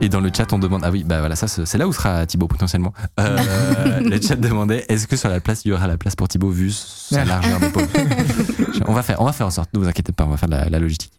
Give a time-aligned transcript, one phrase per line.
[0.00, 0.82] Et dans le chat, on demande.
[0.84, 2.92] Ah oui, bah voilà, ça, c'est là où sera Thibaut potentiellement.
[3.18, 6.28] Euh, le chat demandait est-ce que sur la place, il y aura la place pour
[6.28, 7.88] Thibaut vu sa largeur d'épaule
[8.86, 9.72] On va faire, on va faire en sorte.
[9.72, 11.12] Ne vous inquiétez pas, on va faire la, la logistique.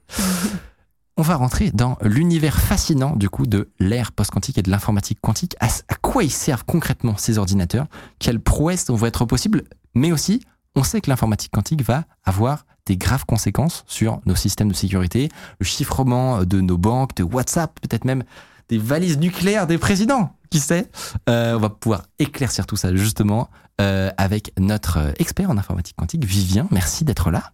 [1.17, 5.55] On va rentrer dans l'univers fascinant du coup de l'ère post-quantique et de l'informatique quantique.
[5.59, 7.87] À, à quoi ils servent concrètement ces ordinateurs?
[8.19, 9.63] Quelles prouesses vont être possibles?
[9.95, 10.41] Mais aussi,
[10.75, 15.29] on sait que l'informatique quantique va avoir des graves conséquences sur nos systèmes de sécurité,
[15.59, 18.23] le chiffrement de nos banques, de WhatsApp, peut-être même
[18.69, 20.89] des valises nucléaires des présidents, qui sait?
[21.29, 26.25] Euh, On va pouvoir éclaircir tout ça justement euh, avec notre expert en informatique quantique,
[26.25, 26.67] Vivien.
[26.71, 27.51] Merci d'être là.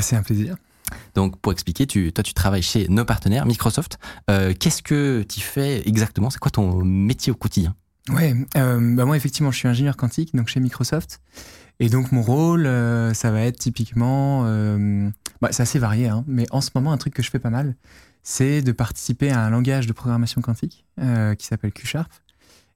[0.00, 0.56] C'est un plaisir.
[1.14, 3.98] Donc, pour expliquer, tu, toi, tu travailles chez nos partenaires, Microsoft.
[4.28, 6.30] Euh, Qu'est-ce que tu fais exactement?
[6.30, 7.74] C'est quoi ton métier au quotidien?
[8.08, 11.20] Ouais, euh, bah moi, effectivement, je suis ingénieur quantique, donc chez Microsoft.
[11.78, 14.42] Et donc, mon rôle, euh, ça va être typiquement.
[14.46, 15.08] Euh,
[15.40, 17.50] bah, c'est assez varié, hein, mais en ce moment, un truc que je fais pas
[17.50, 17.76] mal,
[18.22, 22.10] c'est de participer à un langage de programmation quantique euh, qui s'appelle Q-Sharp.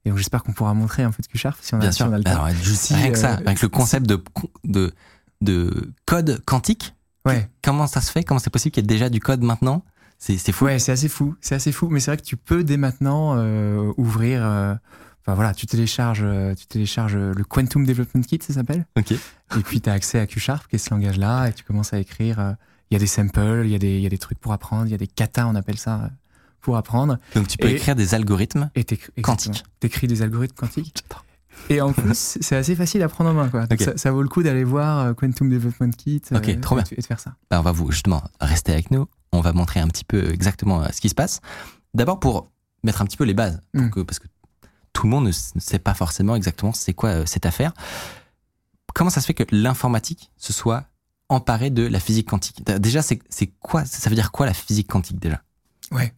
[0.05, 2.07] Et donc, j'espère qu'on pourra montrer un peu de Q-Sharp si on a, Bien sûr.
[2.09, 2.31] on a le temps.
[2.45, 4.23] Alors, juste avec ça, euh, avec le concept de,
[4.65, 4.93] de,
[5.41, 6.95] de code quantique,
[7.27, 7.49] Ouais.
[7.63, 8.23] comment ça se fait?
[8.23, 9.83] Comment c'est possible qu'il y ait déjà du code maintenant?
[10.19, 10.67] C'est c'est fou.
[10.67, 13.35] Ouais, c'est assez fou, c'est assez fou, mais c'est vrai que tu peux dès maintenant
[13.37, 14.43] euh, ouvrir.
[14.43, 16.25] Enfin voilà, tu télécharges,
[16.59, 18.85] tu télécharges le Quantum Development Kit, ça s'appelle.
[18.99, 19.13] Ok.
[19.13, 21.99] Et puis tu as accès à Q-Sharp, qui est ce langage-là, et tu commences à
[21.99, 22.57] écrire.
[22.95, 24.39] Euh, Il y a des samples, il y, a des- il y a des trucs
[24.39, 26.09] pour apprendre, il y a des katas, on appelle ça, euh,
[26.61, 27.19] pour apprendre.
[27.35, 28.71] Donc tu peux Et- écrire des algorithmes.
[28.75, 29.49] Et t'écris- Quantique.
[29.51, 29.75] exactement.
[29.81, 31.05] T'écris des algorithmes quantiques.
[31.71, 33.49] Et en plus, c'est assez facile à prendre en main.
[33.49, 33.67] Quoi.
[33.79, 36.85] Ça, ça vaut le coup d'aller voir euh, Quantum Development Kit euh, Ok, trop bien.
[36.91, 37.37] et de faire ça.
[37.51, 39.07] Alors, on va vous justement rester avec nous.
[39.33, 41.41] On va montrer un petit peu exactement euh, ce qui se passe.
[41.95, 42.51] D'abord pour
[42.83, 44.05] mettre un petit peu les bases, pour Mm.
[44.05, 44.27] parce que
[44.93, 47.73] tout le monde ne sait pas forcément exactement c'est quoi euh, cette affaire.
[48.95, 50.85] Comment ça se fait que l'informatique se soit
[51.29, 53.21] emparée de la physique quantique Déjà, c'est
[53.61, 55.43] quoi Ça veut dire quoi la physique quantique déjà?
[55.91, 56.15] Ouais.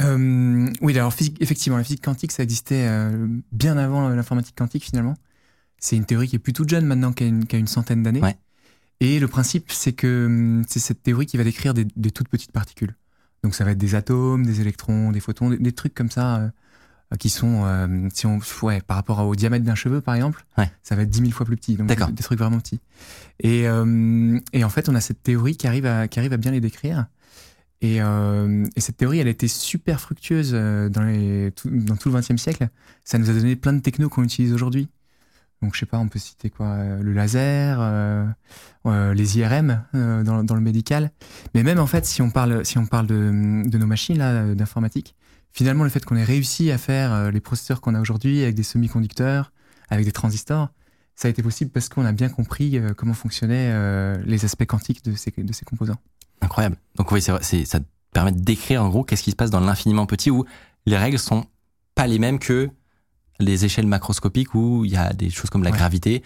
[0.00, 4.84] Euh, oui, alors physique, effectivement, la physique quantique, ça existait euh, bien avant l'informatique quantique
[4.84, 5.14] finalement.
[5.78, 7.66] C'est une théorie qui est plus toute jeune maintenant, qui a une, qui a une
[7.66, 8.20] centaine d'années.
[8.20, 8.36] Ouais.
[9.00, 12.28] Et le principe, c'est que hum, c'est cette théorie qui va décrire des, des toutes
[12.28, 12.96] petites particules.
[13.42, 16.36] Donc ça va être des atomes, des électrons, des photons, des, des trucs comme ça
[16.36, 16.48] euh,
[17.18, 20.70] qui sont, euh, si on, ouais, par rapport au diamètre d'un cheveu par exemple, Ouais.
[20.82, 21.76] ça va être 10 000 fois plus petit.
[21.76, 22.80] Donc des, des trucs vraiment petits.
[23.40, 26.36] Et, euh, et en fait, on a cette théorie qui arrive à, qui arrive à
[26.38, 27.06] bien les décrire.
[27.80, 31.96] Et, euh, et cette théorie, elle a été super fructueuse euh, dans, les, tout, dans
[31.96, 32.68] tout le XXe siècle.
[33.04, 34.88] Ça nous a donné plein de technos qu'on utilise aujourd'hui.
[35.62, 38.26] Donc, je sais pas, on peut citer quoi euh, Le laser, euh,
[38.86, 41.10] euh, les IRM euh, dans, dans le médical.
[41.54, 43.14] Mais même en fait, si on parle, si on parle de,
[43.68, 45.14] de nos machines là, euh, d'informatique,
[45.54, 48.54] finalement, le fait qu'on ait réussi à faire euh, les processeurs qu'on a aujourd'hui avec
[48.54, 49.52] des semi-conducteurs,
[49.88, 50.68] avec des transistors,
[51.16, 54.66] ça a été possible parce qu'on a bien compris euh, comment fonctionnaient euh, les aspects
[54.66, 55.96] quantiques de ces, de ces composants.
[56.42, 56.76] Incroyable.
[56.96, 57.78] Donc oui, c'est ça
[58.12, 60.44] permet de décrire en gros qu'est-ce qui se passe dans l'infiniment petit où
[60.86, 61.46] les règles sont
[61.94, 62.68] pas les mêmes que
[63.40, 65.76] les échelles macroscopiques où il y a des choses comme la Ouais.
[65.76, 66.22] gravité.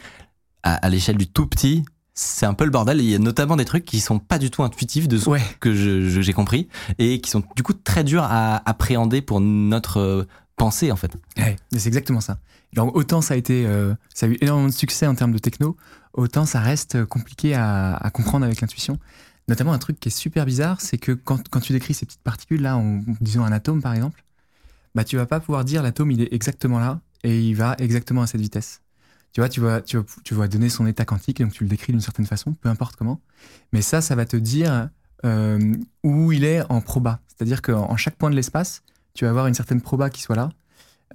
[0.63, 1.85] À, à l'échelle du tout petit,
[2.21, 3.01] c'est un peu le bordel.
[3.01, 5.41] Il y a notamment des trucs qui sont pas du tout intuitifs de ce Ouais.
[5.61, 5.73] que
[6.21, 6.69] j'ai compris
[6.99, 10.25] et qui sont du coup très durs à appréhender pour notre euh,
[10.57, 11.13] pensée en fait.
[11.37, 12.39] Ouais, c'est exactement ça.
[12.77, 15.77] Autant ça a été, euh, ça a eu énormément de succès en termes de techno,
[16.13, 18.99] autant ça reste compliqué à, à comprendre avec l'intuition.
[19.47, 22.23] Notamment un truc qui est super bizarre, c'est que quand, quand tu décris ces petites
[22.23, 24.23] particules là, en, disons un atome par exemple,
[24.95, 28.23] bah tu vas pas pouvoir dire l'atome il est exactement là et il va exactement
[28.23, 28.81] à cette vitesse.
[29.33, 31.69] Tu vois, tu vas, tu vas, tu vas donner son état quantique, donc tu le
[31.71, 33.21] décris d'une certaine façon, peu importe comment.
[33.73, 34.89] Mais ça, ça va te dire
[35.25, 37.21] euh, où il est en proba.
[37.29, 38.83] C'est-à-dire qu'en en chaque point de l'espace,
[39.15, 40.49] tu vas avoir une certaine proba qui soit là.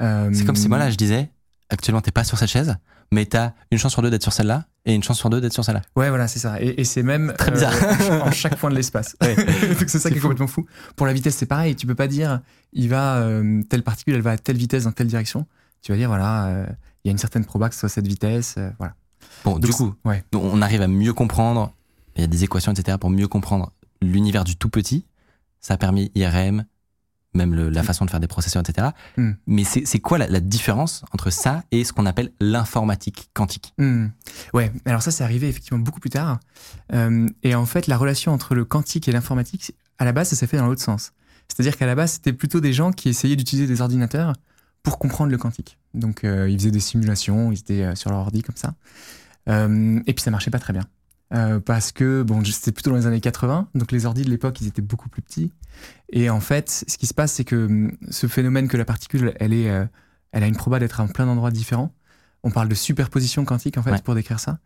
[0.02, 1.30] Euh, C'est comme si moi là je disais
[1.70, 2.76] actuellement t'es pas sur cette chaise,
[3.12, 5.54] mais t'as une chance sur deux d'être sur celle-là et une chance sur deux d'être
[5.54, 5.82] sur celle-là.
[5.96, 6.62] Ouais, voilà, c'est ça.
[6.62, 7.74] Et, et c'est même Très bizarre.
[7.74, 9.16] euh, en chaque point de l'espace.
[9.22, 9.36] Ouais.
[9.80, 10.28] Donc c'est ça qui est fou.
[10.28, 10.66] complètement fou.
[10.96, 11.76] Pour la vitesse, c'est pareil.
[11.76, 12.42] Tu peux pas dire,
[12.74, 15.46] il va euh, telle particule, elle va à telle vitesse dans telle direction.
[15.82, 16.68] Tu vas dire, voilà,
[17.04, 18.56] il y a une certaine proba que ce soit cette vitesse.
[18.58, 18.96] euh, voilà.
[19.46, 20.24] Bon, du coup, ouais.
[20.34, 21.74] on arrive à mieux comprendre.
[22.16, 23.72] Il y a des équations, etc., pour mieux comprendre
[24.02, 25.06] l'univers du tout petit.
[25.60, 26.66] Ça a permis IRM,
[27.34, 28.90] même le- la façon de faire des processeurs, etc.
[29.18, 29.32] Hmm.
[29.48, 33.74] Mais c'est quoi la, la différence entre ça et ce qu'on appelle l'informatique quantique?
[33.78, 34.08] Hmm.
[34.54, 36.40] Ouais, alors ça, c'est arrivé effectivement beaucoup plus tard.
[36.94, 40.36] Euh, et en fait, la relation entre le quantique et l'informatique, à la base, ça
[40.36, 41.12] s'est fait dans l'autre sens.
[41.48, 44.34] C'est-à-dire qu'à la base, c'était plutôt des gens qui essayaient d'utiliser des ordinateurs
[44.84, 45.80] pour comprendre le quantique.
[45.94, 48.76] Donc, euh, ils faisaient des simulations, ils étaient euh, sur leur ordi comme ça.
[49.50, 50.84] Euh, et puis, ça marchait pas très bien.
[51.66, 54.68] Parce que, bon, c'était plutôt dans les années 80, donc les ordis de l'époque, ils
[54.68, 55.52] étaient beaucoup plus petits.
[56.12, 59.34] Et en fait, ce qui se passe, c'est que hum, ce phénomène que la particule,
[59.40, 59.66] elle, est,
[60.32, 61.92] elle a une proba d'être à plein d'endroits différents.
[62.44, 64.02] On parle de superposition quantique, en fait, Ouais.
[64.04, 64.60] pour décrire ça.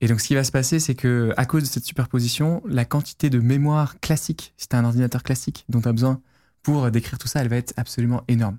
[0.00, 2.84] Et donc, ce qui va se passer, c'est que à cause de cette superposition, la
[2.84, 6.20] quantité de mémoire classique, si tu un ordinateur classique dont tu as besoin
[6.62, 8.58] pour décrire tout ça, elle va être absolument énorme.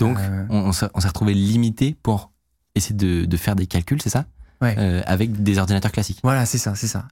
[0.00, 0.44] Donc, Euh.
[0.50, 2.30] on, on s'est retrouvé limité pour
[2.74, 4.24] essayer de, de faire des calculs, c'est ça?
[4.62, 4.74] Ouais.
[4.78, 6.18] Euh, Avec des ordinateurs classiques.
[6.22, 7.06] Voilà, c'est ça, c'est ça.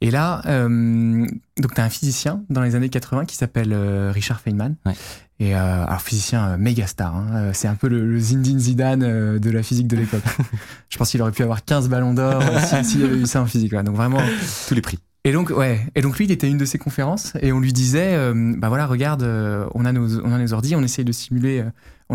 [0.00, 1.26] Et là, euh,
[1.58, 3.74] donc tu as un physicien dans les années 80 qui s'appelle
[4.10, 4.76] Richard Feynman.
[4.86, 4.94] Ouais.
[5.40, 7.50] Et alors physicien méga star, hein.
[7.52, 10.22] C'est un peu le, le Zinedine Zidane de la physique de l'époque.
[10.88, 13.42] Je pense qu'il aurait pu avoir 15 ballons d'or si- s'il y avait eu ça
[13.42, 13.70] en physique.
[13.72, 13.82] voilà.
[13.82, 14.20] Donc vraiment.
[14.68, 14.98] Tous les prix.
[15.24, 15.80] Et donc ouais.
[15.96, 18.54] Et donc lui, il était à une de ses conférences et on lui disait, euh,
[18.56, 21.64] bah voilà, regarde, euh, on a nos, on a nos ordi, on essaye de simuler,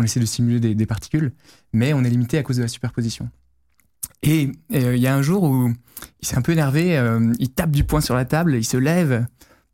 [0.00, 1.32] on essaie de simuler des, des particules,
[1.72, 3.28] mais on est limité à cause de la superposition.
[4.22, 5.72] Et euh, il y a un jour où
[6.20, 8.76] il s'est un peu énervé, euh, il tape du poing sur la table, il se
[8.76, 9.26] lève.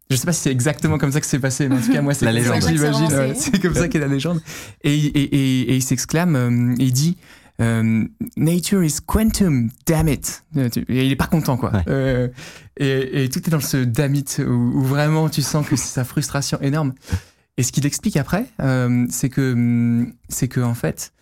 [0.08, 2.00] Je sais pas si c'est exactement comme ça que c'est passé, mais en tout cas,
[2.02, 2.62] moi, c'est La légende.
[2.62, 3.08] j'imagine.
[3.10, 4.40] C'est ouais, C'est comme ça qu'est la légende.
[4.82, 7.16] Et, il- et, et, et il s'exclame, euh, il dit
[7.60, 8.04] euh,
[8.36, 10.44] Nature is quantum, damn it.
[10.56, 11.72] Euh, Et il est pas content, quoi.
[11.72, 11.82] Ouais.
[11.88, 12.28] Euh,
[12.76, 15.88] et, et tout est dans ce damn it où, où vraiment tu sens que c'est
[15.88, 16.92] sa frustration énorme.
[17.58, 21.12] Et ce qu'il explique après, euh, c'est que, hum, c'est que en fait,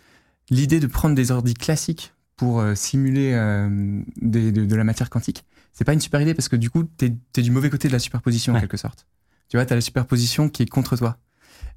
[0.50, 5.10] l'idée de prendre des ordis classiques pour euh, simuler euh, des- de, de la matière
[5.10, 7.88] quantique, c'est pas une super idée parce que du coup, t'es es du mauvais côté
[7.88, 9.06] de la superposition en quelque sorte.
[9.48, 11.18] Tu vois, t'as la superposition qui est contre toi.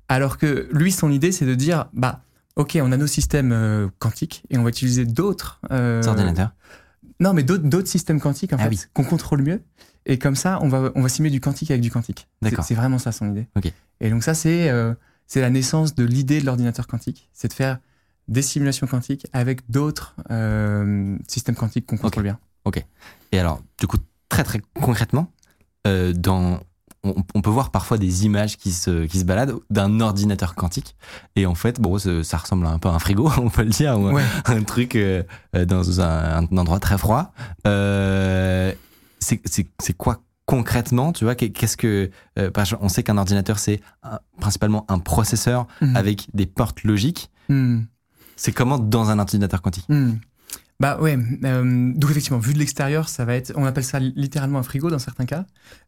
[0.08, 2.24] Alors que lui, son idée, c'est de dire, bah,
[2.56, 6.52] ok, on a nos systèmes euh, quantiques et on va utiliser d'autres euh, ordinateurs.
[7.20, 8.80] Non, mais d'autres systèmes quantiques en Ah fait oui.
[8.94, 9.62] qu'on contrôle mieux.
[10.06, 12.28] Et comme ça, on va on va simuler du quantique avec du quantique.
[12.42, 12.66] C'est- D'accord.
[12.66, 13.48] C'est vraiment ça son idée.
[13.56, 13.72] Ok.
[14.00, 14.94] Et donc ça c'est euh,
[15.26, 17.80] c'est la naissance de l'idée de l'ordinateur quantique, c'est de faire
[18.30, 22.40] des simulations quantiques avec d'autres euh, systèmes quantiques qu'on contrôle bien.
[23.32, 23.98] Et alors, du coup,
[24.30, 25.32] très très concrètement,
[25.86, 26.60] euh, dans,
[27.04, 30.96] on, on peut voir parfois des images qui se, qui se baladent d'un ordinateur quantique.
[31.36, 34.00] Et en fait, bon, ça, ressemble un peu à un frigo, on peut le dire,
[34.00, 34.24] ou Ouais.
[34.46, 35.24] un truc euh,
[35.56, 37.32] euh, dans un, un endroit très froid.
[37.66, 38.74] Euh,
[39.20, 42.10] c'est quoi concrètement, tu vois qu'est- Qu'est-ce que
[42.40, 43.82] euh, qu'on sait qu'un ordinateur c'est
[44.40, 45.96] principalement un processeur Mhm.
[45.98, 47.30] avec des portes logiques.
[47.50, 47.82] Hmm.
[48.38, 49.86] C'est comment dans un ordinateur quantique?
[49.90, 50.14] Hmm.
[50.80, 54.60] Bah ouais, euh, donc effectivement, vu de l'extérieur, ça va être, on appelle ça littéralement
[54.60, 55.46] un frigo dans certains cas.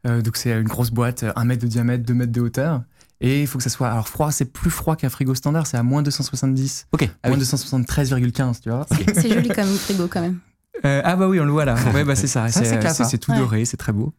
[0.08, 2.82] Euh, donc c'est une grosse boîte, un mètre de diamètre, deux mètres de hauteur.
[3.22, 5.78] Et il faut que ça soit, alors froid, c'est plus froid qu'un frigo standard, c'est
[5.78, 7.08] à moins 270, Ok.
[7.22, 7.44] Ah moins oui.
[7.44, 8.88] 273,15, tu vois.
[9.14, 10.40] C'est joli comme frigo quand même.
[10.86, 11.76] Euh, ah bah oui, on le voit là.
[11.94, 12.48] Ouais, bah c'est ça.
[12.50, 12.64] Ça,
[13.04, 13.38] c'est tout Ouais.
[13.38, 14.14] doré, c'est très beau.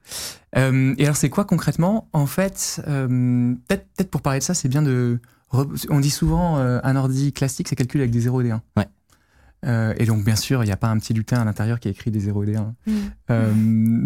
[0.58, 2.08] Euh, et alors c'est quoi concrètement?
[2.12, 5.18] En fait, euh, peut-être peut-être pour parler de ça, c'est bien de.
[5.88, 8.62] On dit souvent euh, un ordi classique, c'est calculé avec des 0 et des 1.
[8.76, 8.86] Ouais.
[9.66, 11.88] Euh, et donc bien sûr, il n'y a pas un petit lutin à l'intérieur qui
[11.88, 12.74] a écrit des 0 et des 1.
[12.86, 12.92] Mm.
[13.30, 13.52] Euh,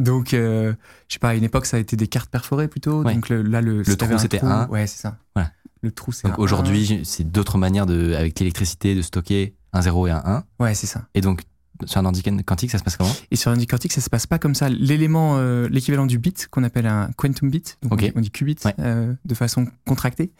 [0.03, 0.73] donc, euh,
[1.09, 3.03] je sais pas, à une époque, ça a été des cartes perforées plutôt.
[3.05, 3.15] Ouais.
[3.15, 4.67] Donc le- là, le, si trou, un c'était trou- un.
[4.69, 5.17] Ouais, c'est ça.
[5.35, 5.53] Voilà.
[5.83, 6.31] Le trou, c'est un.
[6.31, 10.35] Donc aujourd'hui, c'est d'autres manières de, avec l'électricité de stocker un 0 et un 1.
[10.37, 10.45] un.
[10.59, 11.07] Ouais, c'est ça.
[11.15, 11.43] Et donc,
[11.87, 13.13] sur un ordi quantique, ça se passe comment?
[13.31, 14.69] Et sur un ordi quantique, ça se passe pas comme ça.
[14.69, 18.31] L'élément, euh, l'équivalent du bit, qu'on appelle un quantum bit, donc on, dit, on dit
[18.31, 18.75] qubit Ouais.
[18.79, 20.33] euh, de façon contractée,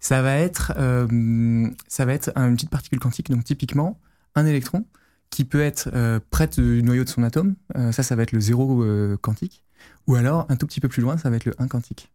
[0.00, 3.30] ça va être, euh, ça va être une petite particule quantique.
[3.30, 3.98] Donc typiquement,
[4.34, 4.84] un électron
[5.30, 8.32] qui peut être euh, près du noyau de son atome, euh, ça, ça va être
[8.32, 9.62] le zéro euh, quantique,
[10.06, 12.10] ou alors un tout petit peu plus loin, ça va être le 1 quantique.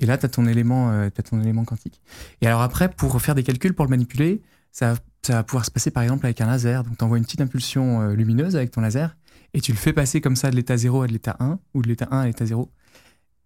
[0.00, 2.00] Et là, tu as ton élément, ton élément quantique.
[2.40, 4.40] Et alors après, pour faire des calculs, pour le manipuler,
[4.72, 6.84] ça, ça va pouvoir se passer par exemple avec un laser.
[6.84, 9.14] Donc tu envoies une petite impulsion lumineuse avec ton laser
[9.52, 11.82] et tu le fais passer comme ça de l'état 0 à de l'état 1 ou
[11.82, 12.72] de l'état 1 à l'état 0.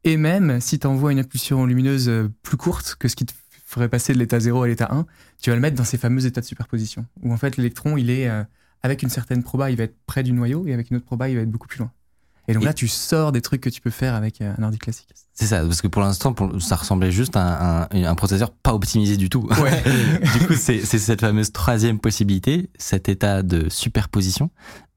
[0.05, 2.09] Et même si tu envoies une impulsion lumineuse
[2.43, 3.33] plus courte que ce qui te
[3.65, 5.07] ferait passer de l'état 0 à l'état 1,
[5.41, 8.11] tu vas le mettre dans ces fameux états de superposition où en fait l'électron, il
[8.11, 8.45] est euh,
[8.83, 11.29] avec une certaine proba, il va être près du noyau et avec une autre proba,
[11.29, 11.91] il va être beaucoup plus loin.
[12.47, 14.63] Et donc Et- là, tu sors des trucs que tu peux faire avec euh, un
[14.63, 15.09] ordi classique.
[15.33, 18.75] C'est ça, parce que pour l'instant, ça ressemblait juste à un, un- un processeur pas
[18.75, 19.49] optimisé du tout.
[19.63, 19.83] Ouais.
[20.39, 24.51] du coup, c'est c'est cette fameuse troisième possibilité, cet état de superposition.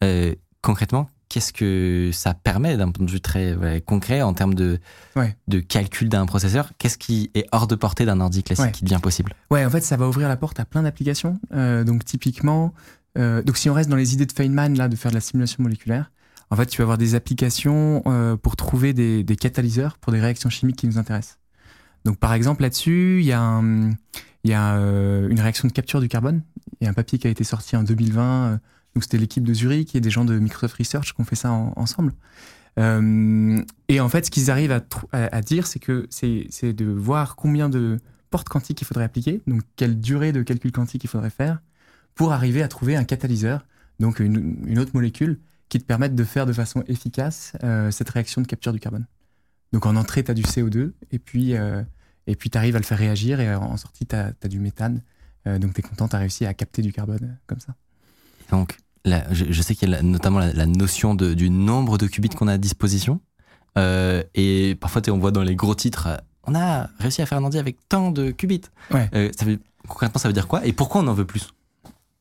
[0.03, 4.53] Euh, concrètement, qu'est-ce que ça permet d'un point de vue très ouais, concret en termes
[4.55, 4.79] de,
[5.15, 5.35] Ouais.
[5.47, 6.71] de calcul d'un processeur?
[6.77, 8.71] Qu'est-ce qui est hors de portée d'un ordi classique Ouais.
[8.71, 9.33] qui devient possible?
[9.51, 11.39] Ouais, en fait, ça va ouvrir la porte à plein d'applications.
[11.53, 12.73] Euh, donc, typiquement,
[13.17, 15.21] euh, donc si on reste dans les idées de Feynman, là, de faire de la
[15.21, 16.11] simulation moléculaire,
[16.49, 20.19] en fait, tu vas avoir des applications euh, pour trouver des, des catalyseurs pour des
[20.21, 21.39] réactions chimiques qui nous intéressent.
[22.05, 23.89] Donc par exemple là-dessus, il y a, un-
[24.45, 26.41] il y a une réaction de capture du carbone.
[26.79, 28.61] Il y a un papier qui a été sorti en 2020.
[28.97, 31.51] Donc c'était l'équipe de Zurich et des gens de Microsoft Research qui ont fait ça
[31.51, 32.13] en- ensemble.
[32.79, 37.69] Euh, et en fait, ce qu'ils arrivent à, dire, c'est que c'est de voir combien
[37.69, 37.99] de
[38.31, 41.61] portes quantiques il faudrait appliquer, donc quelle durée de calcul quantique il faudrait faire
[42.15, 43.67] pour arriver à trouver un catalyseur,
[43.99, 48.41] donc une, autre molécule qui te permette de faire de façon efficace euh, cette réaction
[48.41, 49.05] de capture du carbone.
[49.73, 51.83] Donc en entrée, tu as du CO2 et puis euh,
[52.25, 55.03] tu arrives à le faire réagir et en sortie, tu as, du méthane.
[55.45, 57.75] Euh, donc tu es content, tu as réussi à capter du carbone comme ça.
[58.49, 58.77] Donc,
[59.31, 62.07] je, je sais qu'il y a la- notamment la, la notion de- du nombre de
[62.07, 63.19] qubits qu'on a à disposition.
[63.77, 67.37] Euh, et parfois, on voit dans les gros titres, euh, on a réussi à faire
[67.37, 68.61] un ordi avec tant de qubits.
[68.91, 69.09] Ouais.
[69.13, 71.49] Euh, ça veut, concrètement, ça veut dire quoi Et pourquoi on en veut plus?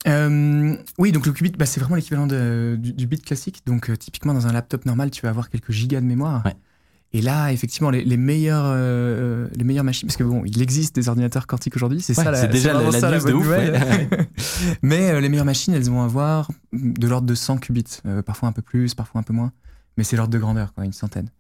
[0.06, 3.62] Euh, oui, donc le qubit, bah, c'est vraiment l'équivalent du, du bit classique.
[3.66, 6.44] Donc euh, typiquement dans un laptop normal, tu vas avoir quelques gigas de mémoire.
[6.44, 6.54] Ouais.
[7.16, 10.94] Et là, effectivement, les, les meilleures, euh, les meilleures machines, parce que bon, il existe
[10.94, 13.32] des ordinateurs quantiques aujourd'hui, c'est Ouais, ça, la- c'est déjà la- la ça news de
[13.32, 13.72] ouf, ouais.
[14.82, 18.48] Mais euh, les meilleures machines, elles vont avoir de l'ordre de 100 qubits, euh, parfois
[18.48, 19.52] un peu plus, parfois un peu moins,
[19.96, 21.30] mais c'est l'ordre de grandeur, quoi, une centaine.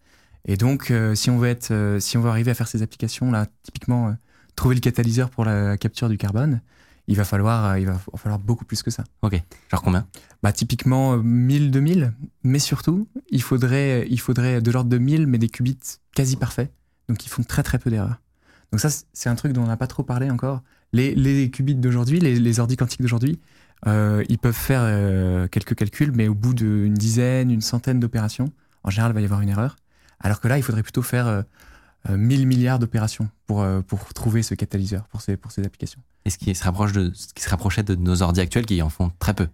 [0.46, 2.80] Et donc, euh, si on veut être, euh, si on veut arriver à faire ces
[2.82, 4.12] applications là, typiquement euh,
[4.54, 6.60] trouver le catalyseur pour la capture du carbone,
[7.08, 9.04] il va falloir, euh, il va falloir beaucoup plus que ça.
[9.22, 9.40] Ok.
[9.70, 10.06] Genre combien?
[10.42, 15.26] Bah, typiquement euh, 1000, 2000, mais surtout, il faudrait, il faudrait de l'ordre de 1000,
[15.26, 15.78] mais des qubits
[16.14, 16.72] quasi parfaits,
[17.08, 18.20] donc ils font très très peu d'erreurs.
[18.72, 20.62] Donc ça, c'est un truc dont on n'a pas trop parlé encore.
[20.92, 23.40] Les, les qubits d'aujourd'hui, les, les ordi quantiques d'aujourd'hui,
[23.86, 28.50] euh, ils peuvent faire euh, quelques calculs, mais au bout d'une dizaine, une centaine d'opérations,
[28.82, 29.76] en général, il va y avoir une erreur.
[30.20, 31.42] Alors que là, il faudrait plutôt faire euh, euh,
[32.10, 36.00] 1000 milliards d'opérations pour, euh, pour trouver ce catalyseur pour ces, pour ces applications.
[36.24, 38.80] Et ce qui se rapproche de ce qui se rapprochait de nos ordi actuels qui
[38.82, 39.48] en font très peu.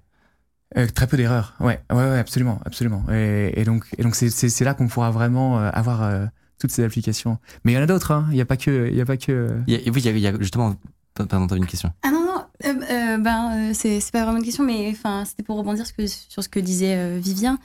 [0.77, 3.05] Euh, très peu d'erreurs, ouais, ouais, ouais, absolument, absolument.
[3.13, 6.25] Et, et donc, et donc c'est, là qu'on pourra vraiment euh, avoir euh,
[6.59, 7.39] toutes ces applications.
[7.65, 8.27] Mais il y en a d'autres, hein.
[8.31, 9.33] Il n'y a pas que, il y a pas que.
[9.33, 10.75] euh, Il y a- oui, il y a, il y a justement.
[11.15, 11.93] Pardon, t'avais une question.
[12.03, 15.27] Ah non, non, euh, euh, ben, euh, c'est c'est pas vraiment une question, mais enfin,
[15.27, 17.59] c'était pour rebondir ce que- sur ce que disait euh, Vivien.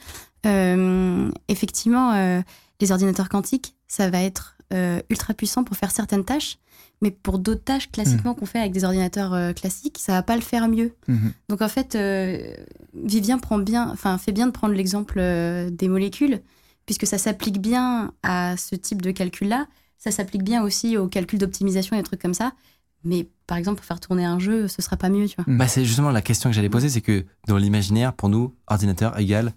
[0.46, 2.41] Euh, effectivement, euh,
[2.82, 6.57] les ordinateurs quantiques, ça va être euh, ultra puissant pour faire certaines tâches,
[7.01, 10.36] mais pour d'autres tâches classiquement qu'on fait avec des ordinateurs euh, classiques, ça va pas
[10.36, 10.93] le faire mieux.
[11.07, 11.31] mhm.
[11.50, 12.53] Donc en fait, euh,
[12.93, 16.41] Vivien prend bien, enfin fait bien de prendre l'exemple euh, des molécules,
[16.86, 19.67] puisque ça s'applique bien à ce type de calcul-là.
[19.97, 22.53] Ça s'applique bien aussi au calcul d'optimisation et des trucs comme ça.
[23.03, 25.45] Mais par exemple, pour faire tourner un jeu, ce sera pas mieux, tu vois.
[25.47, 25.57] Mm.
[25.57, 29.17] Bah, c'est justement la question que j'allais poser, c'est que dans l'imaginaire, pour nous, ordinateur
[29.19, 29.53] égale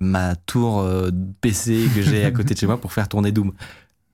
[0.00, 3.52] ma tour euh, PC que j'ai à côté de chez moi pour faire tourner Doom.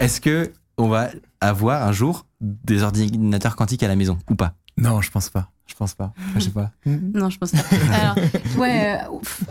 [0.00, 1.10] Est-ce que on va
[1.42, 4.54] avoir un jour des ordinateurs quantiques à la maison ou pas?
[4.78, 5.50] Non, je pense pas.
[5.66, 6.12] Je pense pas.
[6.34, 6.72] Je sais pas.
[6.86, 7.58] Non, je pense pas.
[7.92, 8.16] Alors,
[8.56, 9.04] ouais, euh,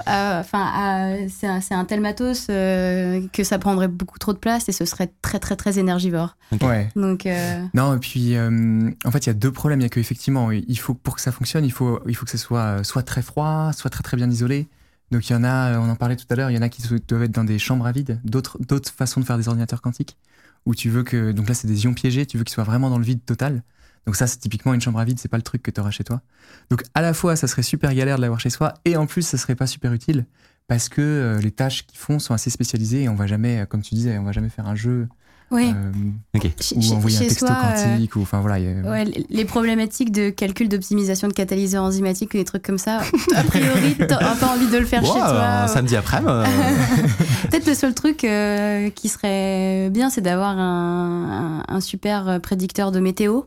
[0.07, 4.67] euh, enfin, euh, c'est un, tel matos euh, que ça prendrait beaucoup trop de place
[4.69, 6.35] et ce serait très, très, très énergivore.
[6.61, 6.89] Ouais.
[6.95, 9.79] Donc, euh, Non, et puis euh, en fait, il y a deux problèmes.
[9.79, 12.25] Il y a que effectivement, il faut pour que ça fonctionne, il faut il faut
[12.25, 14.67] que ce soit soit très froid, soit très très bien isolé.
[15.11, 16.69] Donc il y en a, on en parlait tout à l'heure, il y en a
[16.69, 18.19] qui doivent être dans des chambres à vide.
[18.23, 20.17] D'autres d'autres façons de faire des ordinateurs quantiques
[20.65, 22.89] où tu veux que donc là c'est des ions piégés, tu veux qu'ils soient vraiment
[22.89, 23.63] dans le vide total.
[24.05, 25.91] Donc ça c'est typiquement une chambre à vide, c'est pas le truc que tu auras
[25.91, 26.21] chez toi.
[26.69, 29.23] Donc à la fois ça serait super galère de l'avoir chez soi et en plus
[29.23, 30.25] ça serait pas super utile
[30.67, 33.65] parce que euh, les tâches qu'ils font sont assez spécialisées et on va jamais, euh,
[33.65, 35.07] comme tu disais, on va jamais faire un jeu
[35.51, 35.73] oui.
[35.75, 38.55] euh, Chez- ou chez- envoyer un texto soi, euh, quantique ou enfin voilà.
[38.55, 42.99] a- Ouais, les problématiques de calcul d'optimisation de catalyseurs enzymatiques ou des trucs comme ça,
[43.35, 45.47] a priori, t'as pas envie de le faire Wow, chez toi.
[45.63, 46.45] un samedi après euh,
[47.51, 52.91] Peut-être le seul truc euh, qui serait bien, c'est d'avoir un, un- un super prédicteur
[52.91, 53.41] de météo.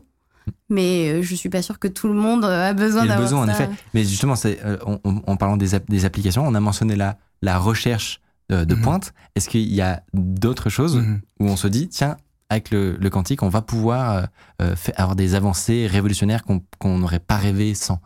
[0.69, 3.21] Mais je suis pas sûre que tout le monde a besoin Il y a le
[3.21, 3.63] d'avoir besoin, en ça.
[3.63, 3.69] effet.
[3.93, 6.95] Mais justement, c'est, euh, en, en- en parlant des, app- des applications, on a mentionné
[6.95, 8.19] la, la recherche
[8.49, 8.81] de Mhm.
[8.81, 9.13] pointe.
[9.35, 11.21] Est-ce qu'il y a d'autres choses Mhm.
[11.39, 12.17] où on se dit, tiens,
[12.49, 14.23] avec le, le quantique, on va pouvoir euh,
[14.61, 17.99] euh, faire- avoir des avancées révolutionnaires qu'on qu'on n'aurait pas rêvé sans?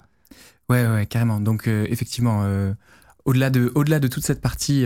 [0.69, 1.39] Ouais, ouais, carrément.
[1.39, 2.73] Donc, euh, effectivement, euh,
[3.25, 4.85] au-delà de, au-delà de toute cette partie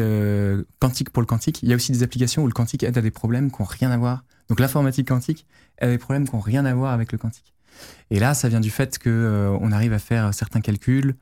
[0.79, 3.01] quantique pour le quantique, il y a aussi des applications où le quantique aide à
[3.01, 4.23] des problèmes qui n'ont rien à voir.
[4.49, 5.45] Donc, l'informatique quantique
[5.79, 7.53] à des problèmes qui n'ont rien à voir avec le quantique.
[8.09, 11.15] Et là, ça vient du fait que euh, on arrive à faire certains calculs,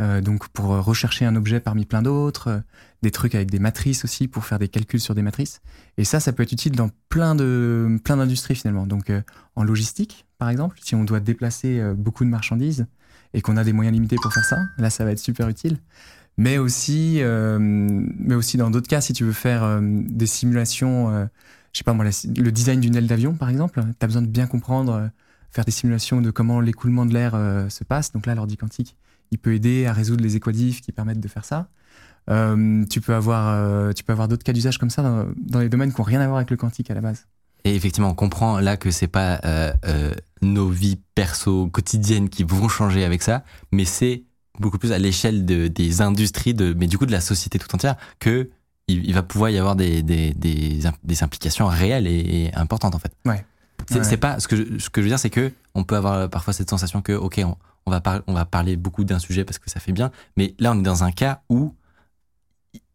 [0.00, 2.60] euh, donc pour euh, rechercher un objet parmi plein d'autres, euh,
[3.02, 5.62] des trucs avec des matrices aussi pour faire des calculs sur des matrices.
[5.96, 8.86] Et ça, ça peut être utile dans plein de, plein d'industries finalement.
[8.86, 9.10] Donc,
[9.54, 12.86] en logistique, par exemple, si on doit déplacer beaucoup de marchandises
[13.32, 15.78] et qu'on a des moyens limités pour faire ça, là, ça va être super utile.
[16.36, 21.28] Mais aussi, mais aussi dans d'autres cas, si tu veux faire des simulations,
[21.72, 24.28] je sais pas moi, le design d'une aile d'avion, par exemple, tu as besoin de
[24.28, 25.10] bien comprendre,
[25.50, 27.32] faire des simulations de comment l'écoulement de l'air
[27.70, 28.10] se passe.
[28.12, 28.96] Donc là, l'ordi quantique,
[29.30, 31.68] il peut aider à résoudre les équadifs qui permettent de faire ça.
[32.28, 35.60] Euh, tu peux avoir, euh, tu peux avoir d'autres cas d'usage comme ça dans, dans
[35.60, 37.26] les domaines qui n'ont rien à voir avec le quantique à la base.
[37.64, 39.72] Et effectivement, on comprend là que c'est pas euh,
[40.42, 44.24] nos vies perso quotidiennes qui vont changer avec ça, mais c'est
[44.58, 47.72] beaucoup plus à l'échelle de, des industries, de, mais du coup de la société tout
[47.74, 48.50] entière, que
[48.88, 52.94] il, il va pouvoir y avoir des, des, des, des implications réelles et, et importantes
[52.94, 53.12] en fait.
[53.24, 53.44] Ouais.
[53.88, 54.16] C'est Ouais.
[54.16, 56.52] pas ce que je, ce que je veux dire, c'est que on peut avoir parfois
[56.52, 57.56] cette sensation que ok, on,
[57.86, 60.54] on va par- on va parler beaucoup d'un sujet parce que ça fait bien, mais
[60.58, 61.74] là on est dans un cas où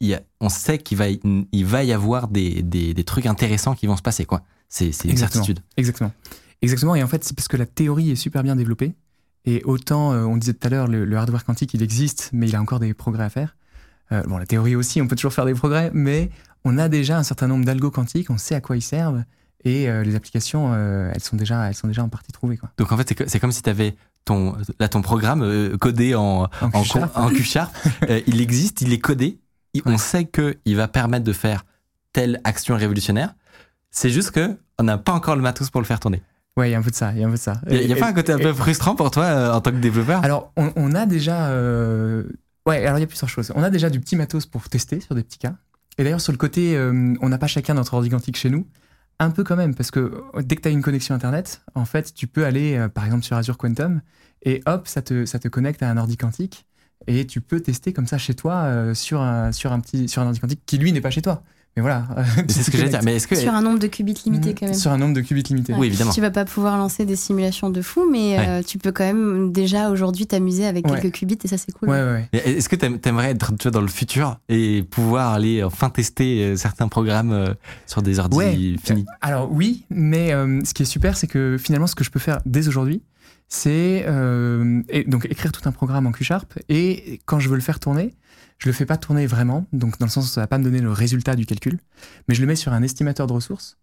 [0.00, 1.20] il y a, on sait qu'il va, y-
[1.52, 4.42] il va y avoir des, des, des trucs intéressants qui vont se passer quoi.
[4.68, 5.44] C'est une Exactement.
[5.44, 5.64] certitude.
[5.76, 6.12] Exactement.
[6.62, 6.94] Exactement.
[6.94, 8.94] Et en fait, c'est parce que la théorie est super bien développée.
[9.44, 12.48] Et autant, euh, on disait tout à l'heure, le, le hardware quantique, il existe, mais
[12.48, 13.56] il a encore des progrès à faire.
[14.12, 16.30] Euh, bon, la théorie aussi, on peut toujours faire des progrès, mais
[16.64, 19.24] on a déjà un certain nombre d'algos quantiques, on sait à quoi ils servent,
[19.64, 20.72] et euh, les applications,
[21.12, 22.56] elles, sont déjà, elles sont déjà en partie trouvées.
[22.56, 22.70] Quoi.
[22.78, 26.44] Donc en fait c'est comme si tu avais ton là ton programme euh, codé en
[26.44, 26.80] En en,
[27.14, 27.30] en
[28.08, 29.38] euh, il existe, il est codé,
[29.74, 31.64] il- on sait que il va permettre de faire
[32.12, 33.34] telle action révolutionnaire.
[33.90, 36.22] C'est juste que on n'a pas encore le matos pour le faire tourner.
[36.56, 37.12] Ouais, il y a un peu de ça.
[37.12, 37.60] Il y a un peu de ça.
[37.70, 39.60] Il y a, Et- pas un côté un et- peu frustrant pour toi euh, en
[39.60, 40.22] tant que développeur?
[40.24, 41.46] Alors, on, on a déjà.
[41.48, 42.24] euh,
[42.66, 43.50] Ouais, alors il y a plusieurs choses.
[43.56, 45.54] On a déjà du petit matos pour tester sur des petits cas.
[45.98, 46.78] Et d'ailleurs, sur le côté,
[47.20, 48.66] on n'a pas chacun notre ordi quantique chez nous.
[49.18, 51.84] Un peu quand même, parce que euh, dès que tu as une connexion Internet, en
[51.84, 54.00] fait, tu peux aller, euh, par exemple, sur Azure Quantum,
[54.42, 56.66] et hop, ça te, te connecte à un ordi quantique,
[57.06, 60.22] et tu peux tester comme ça chez toi euh, sur, un, sur, un petit, sur
[60.22, 61.42] un ordi quantique qui, lui, n'est pas chez toi.
[61.76, 62.04] Mais voilà.
[62.48, 62.98] C'est ce que j'allais dire.
[63.00, 63.04] connectes.
[63.04, 64.74] Mais est-ce que Sur un nombre de qubits limité quand même.
[64.74, 65.72] Sur un nombre de qubits limité.
[65.74, 66.12] Oui, évidemment.
[66.12, 68.46] Tu vas pas pouvoir lancer des simulations de fou, mais Ouais.
[68.48, 71.00] euh, tu peux quand même déjà aujourd'hui t'amuser avec Ouais.
[71.00, 71.88] quelques qubits et ça c'est cool.
[72.32, 76.44] Est-ce que t'aim- t'aimerais être tu vois, dans le futur et pouvoir aller enfin tester
[76.44, 77.54] euh, certains programmes euh,
[77.86, 78.52] sur des ordi Ouais.
[78.82, 79.06] finis?
[79.22, 82.20] Alors oui, mais euh, ce qui est super, c'est que finalement, ce que je peux
[82.20, 83.00] faire dès aujourd'hui,
[83.48, 87.60] c'est euh, et donc écrire tout un programme en Q-Sharp et quand je veux le
[87.60, 88.14] faire tourner,
[88.58, 90.64] je le fais pas tourner vraiment, donc dans le sens où ça va pas me
[90.64, 91.78] donner le résultat du calcul,
[92.28, 93.76] mais je le mets sur un estimateur de ressources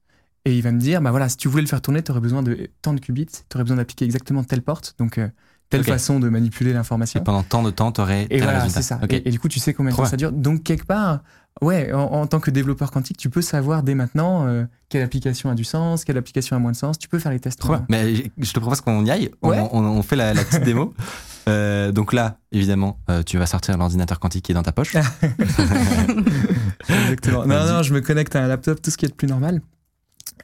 [0.46, 2.22] et il va me dire, bah voilà, si tu voulais le faire tourner, tu aurais
[2.22, 5.27] besoin de tant de qubits, tu aurais besoin d'appliquer exactement telle porte, donc euh,
[5.69, 7.22] telle façon de manipuler Et l'information.
[7.22, 8.81] pendant tant de temps, t'aurais Et tel voilà, résultat.
[8.81, 9.00] c'est ça.
[9.10, 10.31] Et, et du coup, tu sais combien de temps ça dure.
[10.31, 11.22] Donc, quelque part,
[11.61, 15.49] ouais, en, en tant que développeur quantique, tu peux savoir dès maintenant euh, quelle application
[15.49, 16.97] a du sens, quelle application a moins de sens.
[16.97, 17.62] Tu peux faire les tests.
[17.89, 19.29] Mais je- te propose qu'on y aille.
[19.41, 19.60] On, Ouais.
[19.71, 20.93] on- on fait la, la petite démo.
[21.47, 24.95] Euh, donc là, évidemment, euh, tu vas sortir l'ordinateur quantique qui est dans ta poche.
[26.89, 27.45] Exactement.
[27.45, 29.62] Non, non, je me connecte à un laptop, tout ce qui est de plus normal.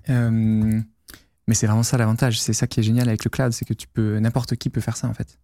[0.10, 0.80] Euh,
[1.48, 2.40] mais c'est vraiment ça l'avantage.
[2.40, 4.82] C'est ça qui est génial avec le cloud, c'est que tu peux, n'importe qui peut
[4.82, 5.38] faire ça en fait.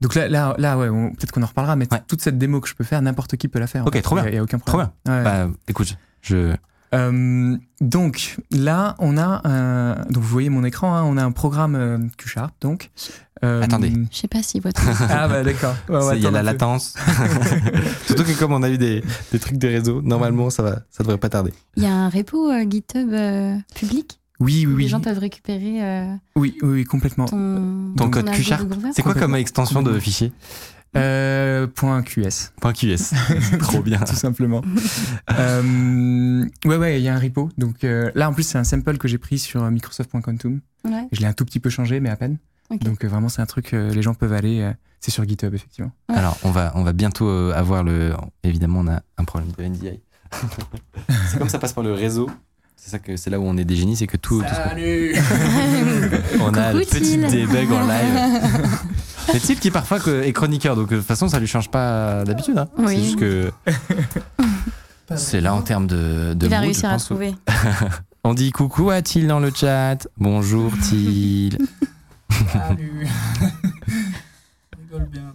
[0.00, 2.00] Donc là, là, là ouais, on- peut-être qu'on en reparlera, mais Ouais.
[2.08, 3.86] toute cette démo que je peux faire, n'importe qui peut la faire.
[3.86, 4.02] Ok, fait.
[4.02, 4.24] trop bien.
[4.26, 4.90] Il n'y a, aucun Trop problème.
[5.04, 5.18] bien.
[5.18, 5.24] Ouais.
[5.24, 6.54] Bah, écoute, je.
[6.92, 11.30] Euh, donc là, on a un, donc vous voyez mon écran, hein, on a un
[11.30, 12.90] programme euh, Q-Sharp, donc.
[13.44, 13.92] Euh, Attendez.
[14.10, 14.82] Je sais pas si votre.
[15.08, 15.74] Ah bah d'accord.
[15.88, 16.94] Ouais, Il y a la latence.
[18.06, 21.02] Surtout que comme on a eu des, des trucs de réseau, normalement, ça va, ça
[21.04, 21.52] devrait pas tarder.
[21.76, 24.82] Il y a un repo euh, GitHub euh, public Oui, oui, oui.
[24.84, 27.26] les gens peuvent récupérer euh, Oui, oui, oui, complètement.
[27.26, 28.66] ton, Ton code Q-Sharp.
[28.94, 30.32] C'est quoi comme extension de fichier
[30.96, 32.50] Euh, point .qs.
[32.60, 33.14] Point .qs.
[33.60, 33.98] Trop bien.
[34.00, 34.62] tout simplement.
[35.38, 37.48] Euh, ouais, ouais, il y a un repo.
[37.56, 40.60] Donc euh, là, en plus, c'est un sample que j'ai pris sur Microsoft.quantum.
[40.84, 42.38] Ouais, Je l'ai un tout petit peu changé, mais à peine.
[42.82, 44.60] Donc euh, vraiment, c'est un truc, euh, les gens peuvent aller.
[44.60, 45.92] euh, c'est sur GitHub, effectivement.
[46.08, 46.16] Ouais.
[46.16, 48.12] Alors, on va, on va bientôt euh, avoir le.
[48.42, 50.00] Évidemment, on a un problème de NDI.
[51.28, 52.28] c'est comme ça passe par le réseau.
[52.82, 54.40] C'est ça que c'est là où on est des génies, c'est que tout.
[54.40, 54.46] tout
[56.40, 58.40] on a le petit debug en live.
[59.32, 62.24] C'est Thiel qui parfois est chroniqueur, donc euh, de toute façon ça lui change pas
[62.24, 62.58] d'habitude.
[62.58, 62.68] hein.
[62.78, 62.96] Oui.
[62.96, 63.52] C'est juste que
[65.14, 67.34] c'est là en termes de, de Il a mood, réussi je à trouver.
[68.24, 70.08] On dit coucou à Thiel dans le chat.
[70.16, 71.58] Bonjour Thiel.
[72.52, 73.06] Salut.
[74.90, 75.34] rigole bien.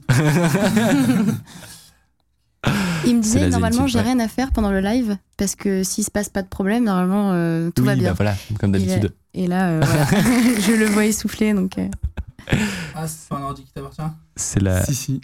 [3.05, 6.11] Il me disait normalement j'ai rien à faire pendant le live parce que s'il se
[6.11, 8.09] passe pas de problème normalement euh, tout oui, va bien.
[8.09, 9.13] bah voilà, comme d'habitude.
[9.33, 10.05] Et là euh, voilà.
[10.61, 11.77] je le vois essouffler donc.
[11.77, 11.87] euh,
[12.95, 14.01] Ah, c'est pas un ordi qui t'appartient?
[14.35, 15.21] C'est la, Si, si.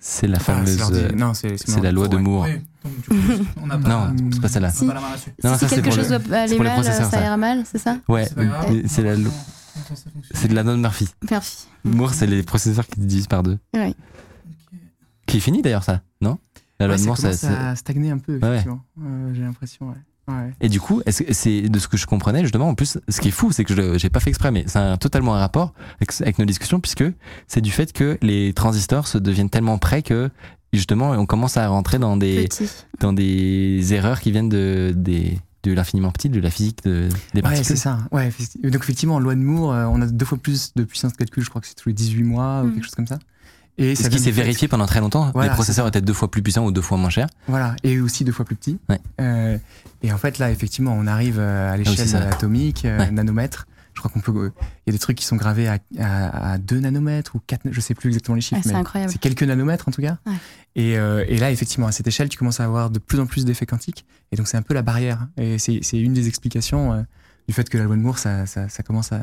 [0.00, 0.78] c'est la Ah, fameuse.
[1.14, 2.16] non, c'est la loi de.
[2.16, 2.44] Moore.
[2.44, 4.70] Oui, donc du coup, on n'a pas, Non, c'est pas celle-là.
[4.70, 4.84] Si.
[4.86, 7.24] Non, ça, quelque chose doit aller mal, processeurs, ça ça.
[7.24, 7.98] ira mal, c'est ça?
[8.08, 8.28] Ouais,
[8.86, 9.14] C'est la,
[10.34, 11.08] c'est de la non Murphy.
[11.30, 11.66] Merci.
[11.84, 13.58] Moore, c'est les processeurs qui se divisent par deux.
[13.74, 13.94] Ouais.
[15.26, 16.38] Qui est fini d'ailleurs, ça, non?
[16.90, 18.64] Ouais, de ça Moore, ça- commence ça- à stagner un peu, Ouais.
[19.00, 19.94] Euh, J'ai l'impression, ouais.
[20.28, 20.52] Ouais.
[20.60, 23.20] Et du coup, est-ce que c'est de ce que je comprenais justement en plus, ce
[23.20, 25.40] qui est fou, c'est que je j'ai pas fait exprès, mais c'est un- totalement un
[25.40, 27.04] rapport avec, avec nos discussions puisque
[27.48, 30.30] c'est du fait que les transistors se deviennent tellement près que
[30.72, 32.70] justement on commence à rentrer dans des Petit.
[33.00, 37.36] dans des erreurs qui viennent de des de l'infiniment petit, de la physique de, des
[37.36, 37.64] Ouais, particules.
[37.66, 37.98] c'est ça.
[38.10, 38.32] Ouais,
[38.64, 41.16] donc effectivement, en loi de Moore, euh, on a deux fois plus de puissance de
[41.16, 42.74] calcul, je crois que c'est tous les 18 mois ou Mhm.
[42.74, 43.18] quelque chose comme ça.
[43.78, 45.30] Et Ce qui s'est vérifié pendant très longtemps.
[45.32, 47.28] Voilà, les processeurs étaient deux fois plus puissants ou deux fois moins chers.
[47.48, 48.78] Voilà, et aussi deux fois plus petit.
[48.88, 49.00] Ouais.
[49.20, 49.56] Euh,
[50.02, 52.18] et en fait, là, effectivement, on arrive euh, à oui, l'échelle ça.
[52.28, 53.10] atomique, euh, Ouais.
[53.10, 53.66] nanomètre.
[53.94, 54.32] Je crois qu'on peut.
[54.36, 54.52] euh,
[54.86, 57.62] Il y a des trucs qui sont gravés à, à, à 2 nanomètres ou 4,
[57.70, 59.12] je sais plus exactement les chiffres, Ouais, c'est mais incroyable.
[59.12, 60.16] c'est quelques nanomètres en tout cas.
[60.26, 60.32] Ouais.
[60.76, 63.26] Et, euh, et là, effectivement, à cette échelle, tu commences à avoir de plus en
[63.26, 64.04] plus d'effets quantiques.
[64.32, 65.28] Et donc, c'est un peu la barrière.
[65.36, 67.02] Et c'est une des explications euh,
[67.48, 69.22] du fait que la loi de Moore, ça, ça, ça commence à,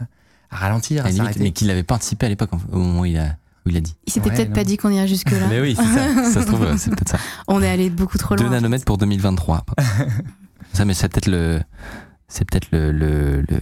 [0.51, 1.39] à ralentir, À limite, s'arrêter.
[1.39, 3.35] mais qu'il l'avait pas anticipé à l'époque, au moment où il a,
[3.69, 3.95] où il a dit.
[4.07, 5.47] Il s'était Ouais, peut-être pas dit qu'on irait jusque-là.
[5.49, 6.23] Mais oui, c'est ça.
[6.33, 7.19] ça se trouve, c'est peut-être ça.
[7.47, 8.51] On est allé beaucoup trop 2 loin.
[8.51, 9.65] nanomètres pour 2023.
[10.73, 11.61] ça, mais c'est peut-être le,
[12.27, 13.59] c'est peut-être le, le, le,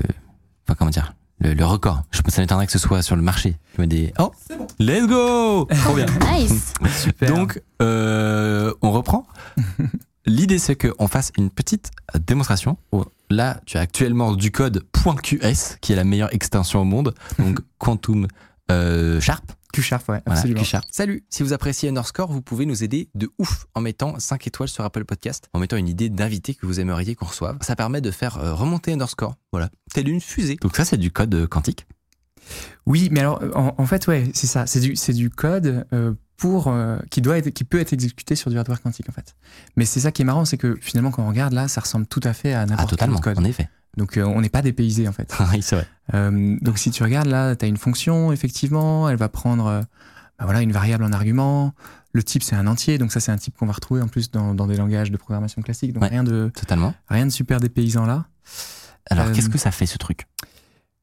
[0.67, 2.03] enfin, comment dire, le, le record.
[2.11, 3.55] Je pense ça m'étonnerait que ce soit sur le marché.
[3.77, 4.67] Y a des, oh, C'est bon.
[4.79, 5.65] let's go!
[5.65, 6.05] Trop bien.
[6.37, 6.73] Nice.
[6.99, 7.33] Super.
[7.33, 9.25] Donc, euh, on reprend.
[10.25, 11.91] L'idée, c'est qu'on fasse une petite
[12.27, 12.77] démonstration.
[12.91, 17.13] où Là, tu as actuellement du code .qs, qui est la meilleure extension au monde.
[17.39, 18.27] Donc, Quantum
[18.71, 19.51] euh, Sharp.
[19.73, 20.61] Q-Sharp, ouais, Voilà, absolument.
[20.61, 20.85] Q-Sharp.
[20.91, 24.69] Salut Si vous appréciez Underscore, vous pouvez nous aider de ouf en mettant 5 étoiles
[24.69, 27.57] sur Apple Podcast, en mettant une idée d'invité que vous aimeriez qu'on reçoive.
[27.61, 29.35] Ça permet de faire euh, remonter Underscore.
[29.51, 29.69] Voilà.
[29.93, 30.55] Telle une fusée.
[30.61, 31.85] Donc ça, c'est du code euh, quantique?
[32.85, 34.65] Oui, mais alors en, en fait, ouais, c'est ça.
[34.65, 38.35] C'est du, c'est du code euh, pour euh, qui doit être, qui peut être exécuté
[38.35, 39.35] sur du hardware quantique en fait.
[39.75, 42.05] Mais c'est ça qui est marrant, c'est que finalement quand on regarde là, ça ressemble
[42.07, 43.39] tout à fait à Ah, n'importe quel totalement, autre code.
[43.39, 43.67] en effet.
[43.97, 45.33] Donc euh, on n'est pas dépaysé en fait.
[45.51, 45.87] oui, c'est vrai.
[46.13, 49.81] Euh, donc si tu regardes là, tu as une fonction effectivement, elle va prendre euh,
[50.39, 51.73] bah voilà une variable en argument.
[52.13, 54.31] Le type c'est un entier, donc ça c'est un type qu'on va retrouver en plus
[54.31, 55.93] dans, dans des langages de programmation classique.
[55.93, 56.09] Donc Ouais.
[56.09, 56.93] rien de Totalement.
[57.09, 58.25] rien de super dépaysant là.
[59.09, 60.25] Alors, qu'est-ce que ça fait, ce truc?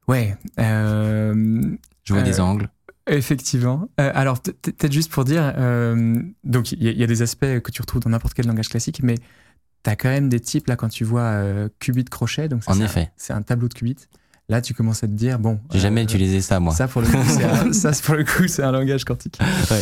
[0.08, 0.36] Ouais.
[0.58, 2.68] Je vois des angles.
[3.06, 3.88] Effectivement.
[4.00, 7.60] Euh, alors, peut- peut-être juste pour dire, euh, donc il y, y a des aspects
[7.60, 9.16] que tu retrouves dans n'importe quel langage classique, mais
[9.84, 12.48] tu as quand même des types là quand tu vois euh, qubit crochet.
[12.48, 13.12] Donc ça, En c'est un- effet.
[13.16, 13.96] c'est un tableau de qubits.
[14.50, 15.58] Là, tu commences à te dire bon.
[15.72, 16.74] J'ai jamais euh, utilisé ça, moi.
[16.74, 19.38] Ça pour le coup, c'est un, ça, c'est pour le coup, c'est un langage quantique.
[19.70, 19.80] Ouais.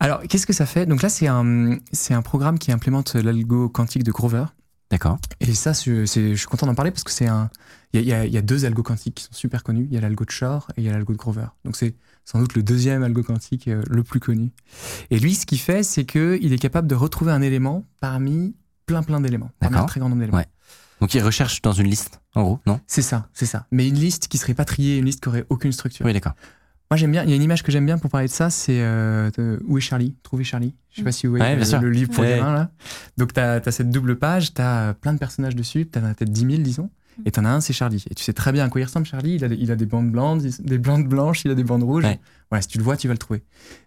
[0.00, 0.84] Alors, qu'est-ce que ça fait?
[0.84, 4.44] Donc là, c'est un, c'est un programme qui implémente l'algo quantique de Grover.
[4.90, 5.16] D'accord.
[5.40, 7.48] Et ça, je suis content d'en parler parce que c'est un.
[7.94, 9.86] Il y y a deux algos quantiques qui sont super connus.
[9.90, 11.46] Il y a l'algo de Shor et il y a l'algo de Grover.
[11.64, 11.94] Donc c'est
[12.26, 14.50] sans doute le deuxième algo quantique euh, le plus connu.
[15.10, 18.54] Et lui, ce qu'il fait, c'est qu'il est capable de retrouver un élément parmi
[18.86, 20.38] plein plein d'éléments, un très grand nombre d'éléments.
[20.38, 20.46] Ouais.
[21.00, 22.78] Donc, il recherche dans une liste, en gros, non?
[22.86, 23.66] C'est ça, c'est ça.
[23.72, 26.06] Mais une liste qui serait pas triée, une liste qui aurait aucune structure.
[26.06, 26.34] Oui, d'accord.
[26.90, 27.24] Moi, j'aime bien.
[27.24, 28.50] Il y a une image que j'aime bien pour parler de ça.
[28.50, 29.30] C'est euh,
[29.66, 30.14] Où est Charlie?
[30.22, 30.74] Trouver Charlie.
[30.90, 32.36] Je sais pas si vous voyez Ouais, le, le livre pour Ouais.
[32.36, 32.70] gamins là.
[33.16, 34.52] Donc, tu as, cette double page.
[34.54, 35.88] Tu as plein de personnages dessus.
[35.90, 36.90] Tu as peut-être 10 000, disons.
[37.24, 38.04] Et tu en as un, c'est Charlie.
[38.10, 39.34] Et tu sais très bien à quoi il ressemble, Charlie.
[39.36, 41.82] Il a des, il a des bandes blanches, des bandes blanches, il a des bandes
[41.82, 42.04] rouges.
[42.04, 42.20] Ouais.
[42.50, 43.42] Voilà, si tu le vois, tu vas le trouver.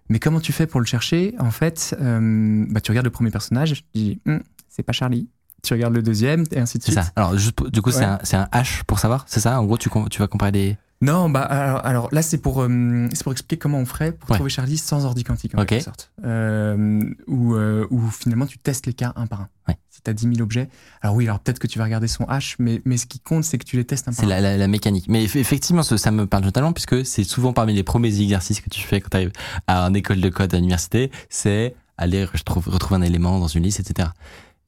[0.09, 1.33] Mais comment tu fais pour le chercher?
[1.39, 3.73] En fait, euh, bah, tu regardes le premier personnage.
[3.73, 4.41] Tu dis, Hum,
[4.75, 5.29] c'est pas Charlie.
[5.63, 7.03] Tu regardes le deuxième, et ainsi de C'est suite.
[7.03, 7.11] ça.
[7.15, 8.05] Alors, juste du coup, c'est Ouais.
[8.05, 9.59] un, c'est un H pour savoir, c'est ça?
[9.59, 10.77] En gros, tu, vas comparer des.
[11.01, 14.29] Non, bah alors, alors là c'est pour euh, c'est pour expliquer comment on ferait pour
[14.31, 14.37] Ouais.
[14.37, 16.09] trouver Charlie sans ordi quantique en quelque sorte.
[16.23, 19.49] Euh, où, euh, où finalement tu testes les cas un par un.
[19.67, 19.77] Ouais.
[19.89, 20.69] Si tu as 10 000 objets,
[21.01, 23.43] alors oui, alors peut-être que tu vas regarder son H, mais, mais ce qui compte
[23.43, 24.41] c'est que tu les testes un C'est par la, un.
[24.41, 25.07] la- la mécanique.
[25.09, 28.69] Mais eff- effectivement, ça me parle totalement, puisque c'est souvent parmi les premiers exercices que
[28.69, 29.31] tu fais quand tu arrives
[29.67, 33.63] à une école de code à l'université, c'est aller retrouver, retrouver un élément dans une
[33.63, 34.09] liste, etc.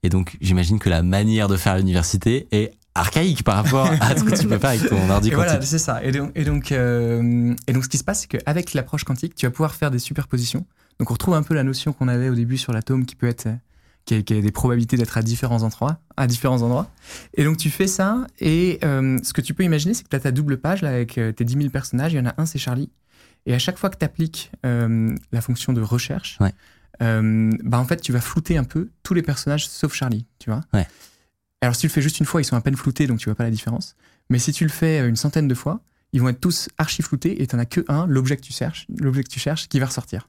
[0.04, 4.24] Et donc, j'imagine que la manière de faire l'université est archaïque par rapport à ce
[4.24, 5.68] que tu peux faire avec ton ordi Et voilà, quantique.
[5.70, 6.04] c'est ça.
[6.04, 9.36] Et donc, et, donc, euh, et donc ce qui se passe, c'est qu'avec l'approche quantique,
[9.36, 10.66] tu vas pouvoir faire des superpositions.
[11.00, 13.28] Donc on retrouve un peu la notion qu'on avait au début sur l'atome qui peut
[13.28, 13.48] être
[14.06, 16.90] qui a, qui a des probabilités d'être à différents endroits, à différents endroits.
[17.36, 20.16] Et donc tu fais ça, et euh, ce que tu peux imaginer, c'est que tu
[20.16, 22.34] as ta double page là, avec euh, tes 10 000 personnages, il y en a
[22.38, 22.90] un, c'est Charlie.
[23.46, 26.54] Et à chaque fois que tu appliques la fonction de recherche, Ouais.
[27.02, 30.50] Euh, bah en fait, tu vas flouter un peu tous les personnages sauf Charlie, tu
[30.50, 30.62] vois.
[30.74, 30.88] Ouais.
[31.62, 33.26] Alors si tu le fais juste une fois, ils sont à peine floutés, donc tu
[33.26, 33.96] vois pas la différence.
[34.30, 35.82] Mais si tu le fais euh, une centaine de fois,
[36.14, 38.88] ils vont être tous archi floutés et t'en as que un, l'objet que tu cherches,
[38.98, 40.28] l'objet que tu cherches, qui va ressortir.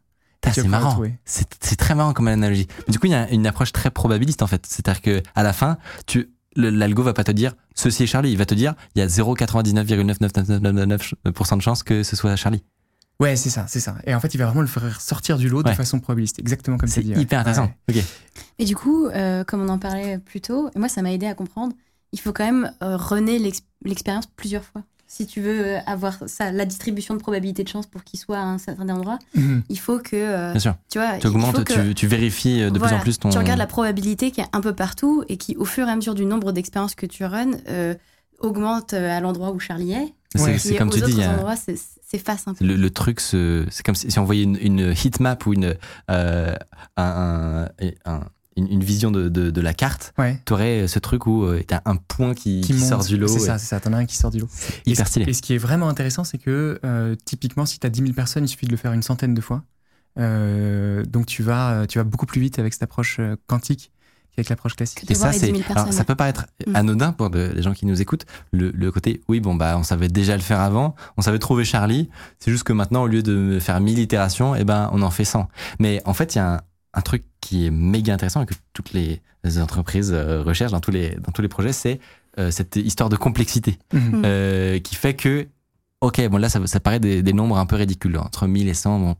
[0.52, 1.02] C'est marrant.
[1.24, 2.66] C'est très marrant comme analogie.
[2.86, 4.66] Mais du coup, il y a une approche très probabiliste en fait.
[4.66, 5.76] C'est-à-dire que à la fin,
[6.06, 8.32] tu l'algo va pas te dire ceci est Charlie.
[8.32, 12.62] Il va te dire il y a 0,99,99999% de chances que ce soit Charlie.
[13.20, 13.96] Ouais, c'est ça, c'est ça.
[14.06, 16.76] Et en fait, il va vraiment le faire sortir du lot de façon probabiliste, exactement
[16.78, 17.14] comme C'est dit.
[17.14, 17.20] ouais.
[17.20, 17.70] hyper intéressant.
[17.88, 17.96] Ouais.
[17.98, 18.04] Ok.
[18.60, 21.26] Et du coup, euh, comme on en parlait plus tôt, et moi ça m'a aidé
[21.26, 21.72] à comprendre,
[22.12, 22.96] il faut quand même euh,
[23.84, 24.82] l'expérience plusieurs fois.
[25.10, 28.36] Si tu veux euh, avoir ça, la distribution de probabilité de chance pour qu'il soit
[28.38, 29.62] à un certain endroit, Mhm.
[29.68, 30.76] il faut que, euh, Bien sûr.
[30.90, 33.30] tu vois, augmentes, que- tu, tu vérifies euh, de voilà, plus en plus ton.
[33.30, 35.96] Tu regardes la probabilité qui est un peu partout et qui, au fur et à
[35.96, 37.94] mesure du nombre d'expériences que tu runs, euh,
[38.38, 40.14] augmente euh, à l'endroit où Charlie est.
[40.34, 40.58] C'est Ouais.
[40.58, 41.22] c'est Et comme aux tu dis.
[41.22, 42.64] a- s'efface un peu.
[42.64, 45.74] Le, le truc, c'est comme si, si on voyait une, une heatmap ou une,
[46.10, 46.54] euh,
[46.96, 48.24] un- un- un-
[48.56, 50.12] une, une vision de, de, de la carte.
[50.18, 50.40] Ouais.
[50.44, 53.28] Tu aurais ce truc où tu as un point qui, sort du lot.
[53.28, 53.80] C'est et- ça, c'est ça.
[53.80, 54.48] T'en as un qui sort du lot.
[54.86, 55.30] Et hyper ce- stylé.
[55.30, 58.12] Et ce qui est vraiment intéressant, c'est que euh, typiquement, si tu as 10 000
[58.14, 59.62] personnes, il suffit de le faire une centaine de fois.
[60.18, 63.92] Euh, donc tu vas, tu vas beaucoup plus vite avec cette approche euh, quantique
[64.38, 65.10] qu'avec l'approche classique.
[65.10, 65.46] Et ça, les 10 c'est.
[65.46, 65.92] 000 alors, personnes.
[65.92, 66.76] ça peut paraître Mm.
[66.76, 68.24] anodin pour de- les gens qui nous écoutent.
[68.52, 70.94] Le, le côté, oui, bon, bah, on savait déjà le faire avant.
[71.16, 72.08] On savait trouver Charlie.
[72.38, 75.24] C'est juste que maintenant, au lieu de faire 1000 itérations, eh ben, on en fait
[75.24, 75.48] 100.
[75.78, 76.60] Mais en fait, il y a un,
[76.94, 79.20] un truc qui est méga intéressant et que toutes les
[79.60, 82.00] entreprises euh, recherchent dans tous les, dans tous les projets, c'est
[82.38, 84.00] euh, cette histoire de complexité Mhm.
[84.18, 84.22] Mm.
[84.24, 85.46] euh, qui fait que,
[86.00, 88.74] ok, bon là, ça, ça paraît des, des nombres un peu ridicules, entre 1000 et
[88.74, 89.16] 100, bon.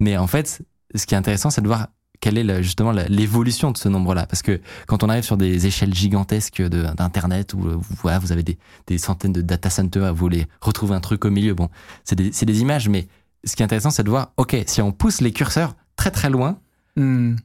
[0.00, 0.62] Mais en fait,
[0.94, 1.88] ce qui est intéressant, c'est de voir
[2.20, 4.26] quelle est la- justement l'évolution de ce nombre-là?
[4.26, 8.32] Parce que quand on arrive sur des échelles gigantesques d'Internet, où euh, vous, voilà, vous
[8.32, 11.68] avez des, des centaines de data centers, vous voulez retrouver un truc au milieu, bon,
[12.04, 13.08] c'est des, images, mais
[13.44, 16.28] ce qui est intéressant, c'est de voir, ok, si on pousse les curseurs très très
[16.30, 16.58] loin,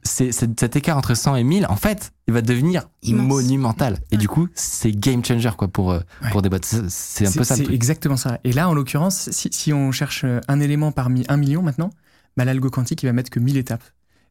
[0.02, 3.26] c'est, c'est- cet écart entre 100 et 1000, en fait, il va devenir Immense.
[3.26, 3.98] monumental.
[4.10, 4.18] Et Ouais.
[4.18, 6.30] du coup, c'est game changer quoi, pour, euh, Ouais.
[6.30, 6.66] pour des boîtes.
[6.66, 8.38] C'est, un peu ça C'est exactement ça.
[8.44, 11.88] Et là, en l'occurrence, si, si on cherche un élément parmi un million maintenant,
[12.36, 13.82] bah, l'algo quantique, il va mettre que 1000 étapes.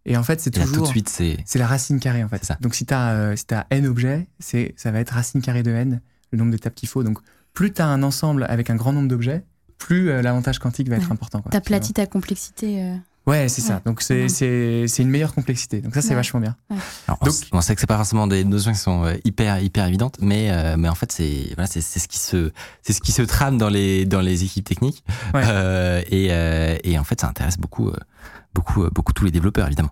[0.06, 0.84] Et en fait, c'est là, tout toujours.
[0.86, 1.38] de suite, c'est.
[1.46, 2.44] C'est la racine carrée en fait.
[2.46, 2.58] Ça.
[2.62, 3.36] Donc si tu as,
[3.72, 6.00] n objets, c'est ça va être racine carrée de n,
[6.32, 7.04] le nombre d'étapes qu'il faut.
[7.04, 7.18] Donc
[7.54, 9.44] plus tu as un ensemble avec un grand nombre d'objets,
[9.78, 11.12] plus euh, l'avantage quantique va être Ouais.
[11.14, 11.42] important.
[11.42, 11.52] quoi.
[11.52, 12.84] T'aplatis ta complexité.
[12.84, 12.96] euh.
[13.28, 13.82] Ouais, c'est ça.
[13.88, 14.30] Donc c'est Ouais.
[14.30, 15.82] c'est c'est une meilleure complexité.
[15.82, 16.16] Donc ça c'est Ouais.
[16.16, 16.56] vachement bien.
[17.08, 19.60] Alors, on Donc- on, sait que c'est pas forcément des notions qui sont euh, hyper
[19.60, 22.52] hyper évidentes, mais euh, mais en fait c'est voilà c'est c'est ce qui se
[22.84, 25.42] c'est ce qui se trame dans les dans les équipes techniques Ouais.
[25.44, 27.96] Euh, et euh, et en fait ça intéresse beaucoup euh,
[28.56, 29.92] beaucoup euh, beaucoup tous les développeurs évidemment.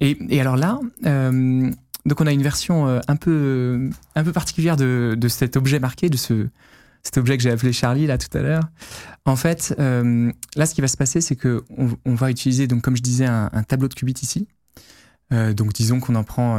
[0.00, 1.72] Et, et alors là, euh,
[2.06, 5.80] donc on a une version euh, un peu un peu particulière de, de cet objet
[5.80, 6.46] marqué, de ce
[7.02, 8.62] cet objet que j'ai appelé Charlie là tout à l'heure.
[9.24, 11.64] En fait, là ce qui va se passer, c'est que
[12.04, 14.46] on, va utiliser donc comme je disais un, tableau de qubits ici.
[15.32, 16.58] Donc disons qu'on en prend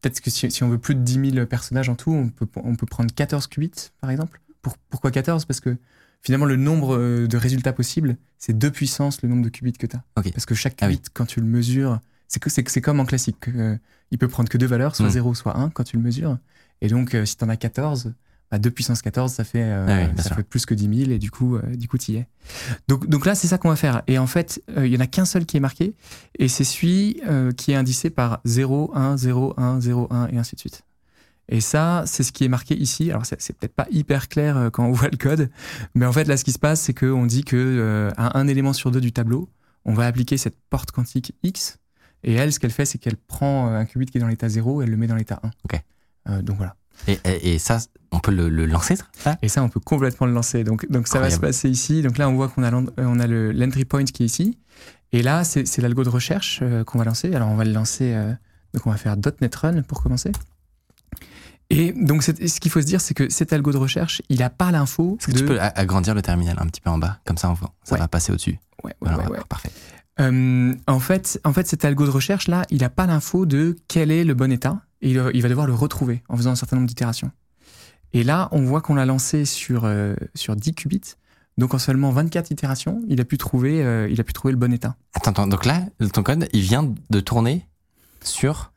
[0.00, 2.46] peut-être que si, si on veut plus de 10 000 personnages en tout, on peut
[2.56, 4.40] on peut prendre 14 qubits par exemple.
[4.62, 5.76] Pour, pourquoi 14 Parce que
[6.22, 9.86] finalement le nombre euh, de résultats possibles, c'est deux puissances le nombre de qubits que
[9.86, 10.02] tu as.
[10.16, 10.32] Ok.
[10.32, 10.96] Parce que chaque Ah oui.
[10.98, 13.48] qubit, quand tu le mesures, c'est que c'est comme en classique.
[13.48, 13.76] euh,
[14.10, 15.10] il peut prendre que deux valeurs, soit Mm.
[15.10, 16.38] 0, soit 1 quand tu le mesures.
[16.80, 18.14] Et donc, euh, si tu en as 14,
[18.50, 21.10] bah, 2 puissance 14, ça fait, euh, Ah oui, ça fait plus que 10 000
[21.10, 22.26] et du coup, euh, du coup, tu y es.
[22.88, 24.02] Donc, donc là, c'est ça qu'on va faire.
[24.06, 25.94] Et en fait, euh, il y en a qu'un seul qui est marqué
[26.38, 27.20] et c'est celui
[27.58, 30.82] qui est indicé par 0, 1, 0, 1, 0, 1 et ainsi de suite.
[31.50, 33.10] Et ça, c'est ce qui est marqué ici.
[33.10, 35.50] Alors, c'est peut-être pas hyper clair euh, quand on voit le code,
[35.94, 38.46] mais en fait, là, ce qui se passe, c'est qu'on dit que euh, à un
[38.48, 39.48] élément sur deux du tableau,
[39.84, 41.78] on va appliquer cette porte quantique X.
[42.24, 44.48] Et elle, ce qu'elle fait, c'est qu'elle prend euh, un qubit qui est dans l'état
[44.48, 45.50] 0 et elle le met dans l'état 1.
[45.64, 45.80] Ok.
[46.28, 46.74] Euh, donc voilà.
[47.06, 47.78] Et, et, et ça
[48.10, 49.04] on peut le, le lancer ça
[49.42, 50.64] Et ça, on peut complètement le lancer.
[50.64, 52.02] Donc, donc ça va se passer ici.
[52.02, 54.58] Donc là, on voit qu'on a, l'en- on a le- l'entry point qui est ici.
[55.12, 57.32] Et là, c'est l'algo de recherche euh, qu'on va lancer.
[57.34, 58.14] Alors, on va le lancer.
[58.74, 60.32] donc, on va faire .NET Run pour commencer.
[61.70, 64.48] Et donc, ce qu'il faut se dire, c'est que cet algo de recherche, il n'a
[64.50, 65.38] pas l'info Est-ce que de...
[65.38, 67.94] tu peux agrandir le terminal un petit peu en bas comme ça on voit, ça
[67.94, 68.00] Ouais.
[68.00, 68.58] va passer au-dessus.
[68.84, 69.70] Ouais, ouais, Voilà, ouais, parfait.
[70.20, 73.76] Euh, en, fait, en fait, cet algo de recherche là, il n'a pas l'info de
[73.86, 76.50] quel est le bon état et il va, il va devoir le retrouver en faisant
[76.50, 77.30] un certain nombre d'itérations.
[78.14, 81.14] Et là, on voit qu'on l'a lancé sur, euh, sur 10 qubits.
[81.58, 84.58] Donc en seulement 24 itérations, il a pu trouver, euh, il a pu trouver le
[84.58, 84.96] bon état.
[85.12, 87.66] Attends, attends, donc là ton code il vient de tourner
[88.22, 88.72] sur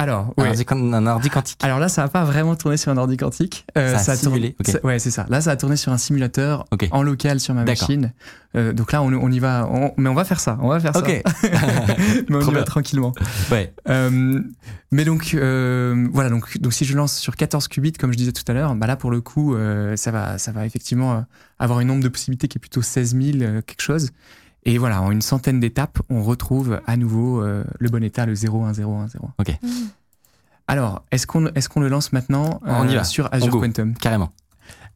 [0.00, 0.48] Alors, un, ouais.
[0.50, 1.58] ordi, un ordi quantique.
[1.62, 3.66] Alors là, ça n'a pas vraiment tourné sur un ordi quantique.
[3.76, 5.26] Euh, Ça a tourné- simulé, ça- ouais, c'est ça.
[5.28, 8.12] Là, ça a tourné sur un simulateur en local sur ma machine.
[8.56, 9.68] Euh, donc là, on, on y va.
[9.70, 10.56] on- mais on va faire ça.
[10.62, 11.02] On va faire ça.
[12.28, 13.12] mais on Trop y va tranquillement.
[13.50, 13.72] ouais.
[13.88, 14.40] Euh,
[14.92, 18.32] mais donc, euh, voilà, donc, donc si je lance sur 14 qubits, comme je disais
[18.32, 21.24] tout à l'heure, bah là, pour le coup, euh, ça, va, ça va effectivement
[21.58, 24.10] avoir un nombre de possibilités qui est plutôt 16 000, euh, quelque chose.
[24.68, 28.34] Et voilà, en une centaine d'étapes, on retrouve à nouveau euh, le bon état, le
[28.34, 29.30] 0, 1, 0, 1, 0.
[29.62, 29.68] Mm.
[30.66, 33.02] Alors, est-ce qu'on est qu'on le lance maintenant euh, On y va.
[33.04, 33.60] sur On Azure go.
[33.62, 34.30] Quantum Carrément.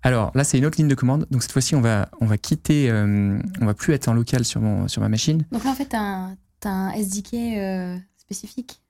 [0.03, 1.27] Alors là, c'est une autre ligne de commande.
[1.31, 4.45] Donc cette fois-ci, on va, on va quitter, euh, on va plus être en local
[4.45, 5.43] sur, mon, sur ma machine.
[5.51, 8.82] Donc là, en fait, t'as un, t'as un SDK euh, spécifique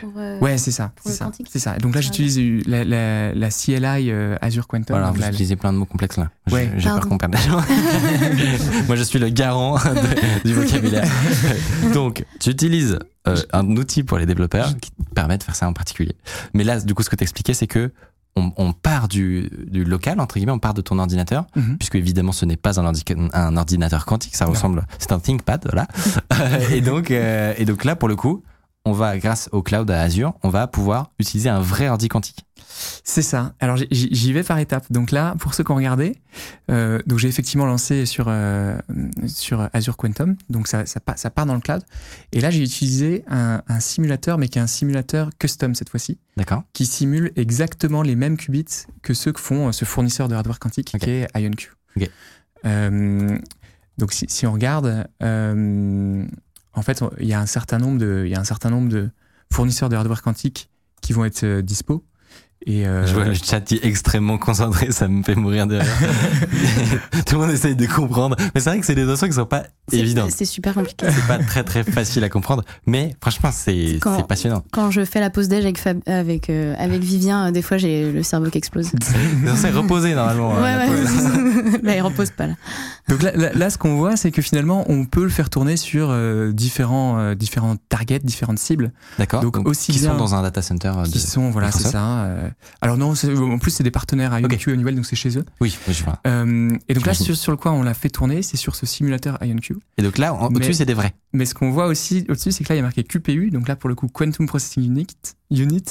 [0.00, 0.12] pour.
[0.16, 0.92] euh, Ouais, c'est ça.
[1.04, 1.76] C'est ça.
[1.78, 4.96] donc là, Ah, j'utilise la, la, la CLI euh, Azure Quantum.
[4.96, 6.30] Voilà, vous là, utilisez plein de mots complexes là.
[6.46, 6.70] J'ai- Ouais.
[6.76, 7.60] J'ai peur qu'on perde des gens.
[8.86, 11.08] Moi, je suis le garant de- du vocabulaire.
[11.94, 15.68] Donc, tu utilises euh, un outil pour les développeurs qui te permet de faire ça
[15.68, 16.16] en particulier.
[16.54, 17.90] Mais là, du coup, ce que tu expliquais, c'est que
[18.36, 21.76] on, on part du, du local, entre guillemets, on part de ton ordinateur, Mhm.
[21.78, 25.64] puisque évidemment, ce n'est pas un, ordi- un ordinateur quantique, ça ressemble, c'est un ThinkPad,
[25.64, 25.88] voilà.
[26.72, 28.44] et, donc, euh, et donc là, pour le coup,
[28.88, 32.44] on va, grâce au cloud à Azure, on va pouvoir utiliser un vrai ordi quantique.
[33.02, 33.54] C'est ça.
[33.60, 34.86] Alors j'y- vais par étapes.
[34.92, 36.16] Donc là, pour ceux qui ont regardé,
[36.70, 38.78] euh, donc j'ai effectivement lancé sur euh,
[39.26, 40.36] sur Azure Quantum.
[40.48, 41.82] Donc ça, ça, pa- ça part dans le cloud.
[42.32, 46.18] Et là, j'ai utilisé un, un simulateur, mais qui est un simulateur custom cette fois-ci,
[46.36, 48.64] D'accord qui simule exactement les mêmes qubits
[49.02, 51.72] que ceux que font euh, ce fournisseur de hardware quantique qui est IonQ.
[52.64, 53.38] Euh,
[53.98, 55.08] Donc si, si on regarde,
[56.78, 58.70] en fait, on- il y a un certain nombre de, il y a un certain
[58.70, 59.10] nombre de
[59.52, 60.70] fournisseurs de hardware quantique
[61.02, 62.04] qui vont être euh, dispo.
[62.66, 65.76] Et euh, Je vois le chat qui est extrêmement concentré, ça me fait mourir de
[65.76, 65.86] rire.
[67.26, 68.36] Tout le monde essaye de comprendre.
[68.54, 70.32] Mais c'est vrai que c'est des notions qui sont pas évidentes.
[70.36, 71.06] C'est super compliqué.
[71.10, 72.64] C'est pas très très facile à comprendre.
[72.86, 74.62] Mais franchement, c'est passionnant.
[74.72, 77.76] Quand je fais la pause déj avec, Fab- avec, euh, avec Vivien, euh, des fois
[77.78, 78.90] j'ai le cerveau qui explose.
[79.56, 80.56] C'est reposer normalement.
[80.56, 81.80] hein, Ouais.
[81.82, 82.54] Là, il repose pas là.
[83.08, 85.76] Donc là, là, là, ce qu'on voit, c'est que finalement, on peut le faire tourner
[85.76, 89.42] sur euh, différents, euh, différents targets, différentes cibles, D'accord.
[89.42, 90.92] Donc, aussi qui bien- sont dans un data center.
[91.04, 92.26] de- qui sont, voilà, c'est ça.
[92.48, 92.76] Euh.
[92.80, 94.40] alors non, en plus, c'est des partenaires à.
[94.40, 95.44] IonQ Honeywell, donc c'est chez eux.
[95.60, 96.18] Oui, oui, je vois.
[96.26, 98.86] Euh, et donc là, sur, sur le quoi on l'a fait tourner, c'est sur ce
[98.86, 99.76] simulateur IonQ.
[99.98, 101.14] Et donc là, au-dessus, c'est des vrais.
[101.32, 103.68] Mais ce qu'on voit aussi au-dessus, c'est que là, il y a marqué QPU, donc
[103.68, 105.06] là, pour le coup, Quantum Processing Unit.
[105.50, 105.84] Unit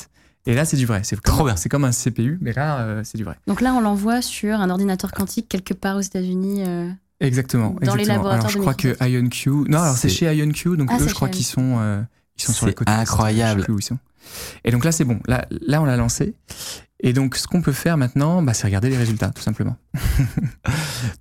[0.45, 1.01] et là, c'est du vrai.
[1.03, 1.55] C'est Trop comme- bien.
[1.57, 3.35] C'est comme un CPU, mais là, euh, c'est du vrai.
[3.47, 6.63] Donc là, on l'envoie sur un ordinateur quantique quelque part aux États-Unis.
[6.65, 6.89] euh.
[7.19, 7.71] Exactement.
[7.81, 8.29] Dans les exactement.
[8.29, 8.95] laboratoires Alors, je de crois que.
[9.05, 9.49] IonQ.
[9.69, 12.01] Non, alors c'est C'est- chez IonQ, donc Ah, eux, je crois qu'ils sont, euh,
[12.37, 12.91] ils sont sur le C'est côté.
[12.91, 13.59] est, incroyable.
[13.59, 13.97] je sais plus où ils sont.
[14.65, 15.19] Et donc là, c'est bon.
[15.27, 16.33] Là, là, on l'a lancé.
[17.01, 19.75] Et donc, ce qu'on peut faire maintenant, bah, c'est regarder les résultats, tout simplement.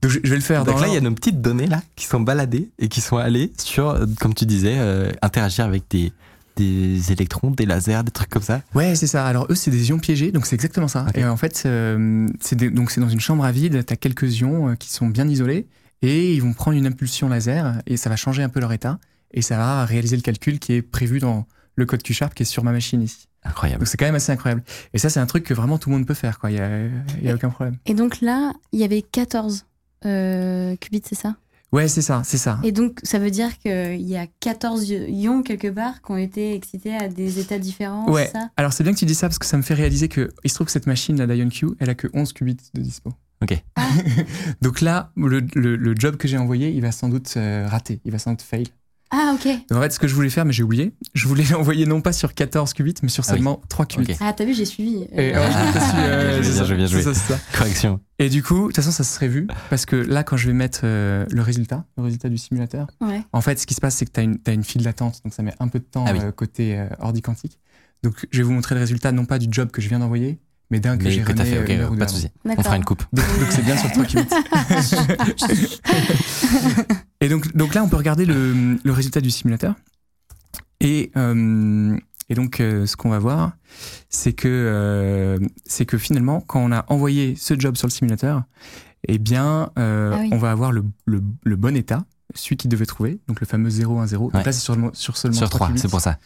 [0.02, 0.64] donc, je, je vais le faire.
[0.64, 3.00] Donc dans là, il y a nos petites données là qui sont baladées et qui
[3.00, 6.12] sont allées sur, comme tu disais, euh, interagir avec des,
[6.56, 8.62] des électrons, des lasers, des trucs comme ça.
[8.74, 9.26] Ouais, c'est ça.
[9.26, 11.06] Alors eux, c'est des ions piégés, donc c'est exactement ça.
[11.14, 13.84] Et en fait, euh, c'est des- donc c'est dans une chambre à vide.
[13.84, 15.66] T'as quelques ions euh, qui sont bien isolés
[16.02, 18.98] et ils vont prendre une impulsion laser et ça va changer un peu leur état
[19.32, 22.46] et ça va réaliser le calcul qui est prévu dans le code Q-Sharp qui est
[22.46, 23.28] sur ma machine ici.
[23.44, 23.80] Incroyable.
[23.80, 24.62] Donc c'est quand même assez incroyable.
[24.92, 26.38] Et ça, c'est un truc que vraiment tout le monde peut faire.
[26.40, 26.50] Quoi.
[26.50, 26.56] Il
[27.22, 27.76] y a, aucun problème.
[27.86, 29.66] Et donc là, il y avait 14
[30.04, 31.36] euh, qubits, c'est ça?
[31.72, 32.58] Ouais, c'est ça, c'est ça.
[32.62, 36.54] Et donc, ça veut dire qu'il y a 14 ions quelque part qui ont été
[36.54, 38.26] excités à des états différents, Ouais.
[38.26, 38.50] c'est ça?
[38.56, 40.48] Alors c'est bien que tu dis ça parce que ça me fait réaliser que il
[40.50, 43.12] se trouve que cette machine là d'IonQ, elle a que 11 qubits de dispo.
[43.42, 43.62] Ok.
[44.62, 48.00] Donc là, le, le- le job que j'ai envoyé, il va sans doute euh, rater,
[48.04, 48.66] il va sans doute fail.
[49.10, 49.46] Ah, ok.
[49.70, 52.00] Donc en fait, ce que je voulais faire, mais j'ai oublié, je voulais l'envoyer non
[52.00, 53.36] pas sur 14 qubits, mais sur Ah oui.
[53.36, 54.12] seulement 3 qubits.
[54.12, 54.18] Ok.
[54.20, 55.06] Ah, t'as vu, j'ai suivi.
[55.12, 57.38] Et, Euh, je euh, Bien ça.
[57.56, 58.00] Correction.
[58.18, 60.46] Et du coup, de toute façon, ça se serait vu parce que là, quand je
[60.48, 63.22] vais mettre euh, le résultat, le résultat du simulateur, Ouais.
[63.32, 65.20] en fait, ce qui se passe, c'est que tu as une, t'as une file d'attente,
[65.24, 66.18] donc ça met un peu de temps Ah oui.
[66.22, 67.58] euh, côté euh, ordi quantique.
[68.02, 70.38] Donc, je vais vous montrer le résultat, non pas du job que je viens d'envoyer,
[70.70, 72.28] mais d'un que j'ai que t'as fait, ok, une heure ou deux pas de souci.
[72.44, 73.04] On fera une coupe.
[73.12, 74.26] Donc, donc c'est bien sur 3 qubits.
[77.26, 79.74] Et donc, donc là, on peut regarder le, le résultat du simulateur.
[80.80, 81.96] Et, euh,
[82.28, 83.52] et donc, euh, ce qu'on va voir,
[84.08, 88.44] c'est que, euh, c'est que finalement, quand on a envoyé ce job sur le simulateur,
[89.08, 90.28] eh bien, euh, Ah oui.
[90.32, 93.70] on va avoir le, le, le bon état, celui qu'il devait trouver, donc le fameux
[93.70, 93.80] 010.
[94.12, 94.44] Donc Ouais.
[94.44, 95.80] là, c'est sur, sur seulement Sur 3 3, qubits.
[95.80, 96.18] c'est pour ça.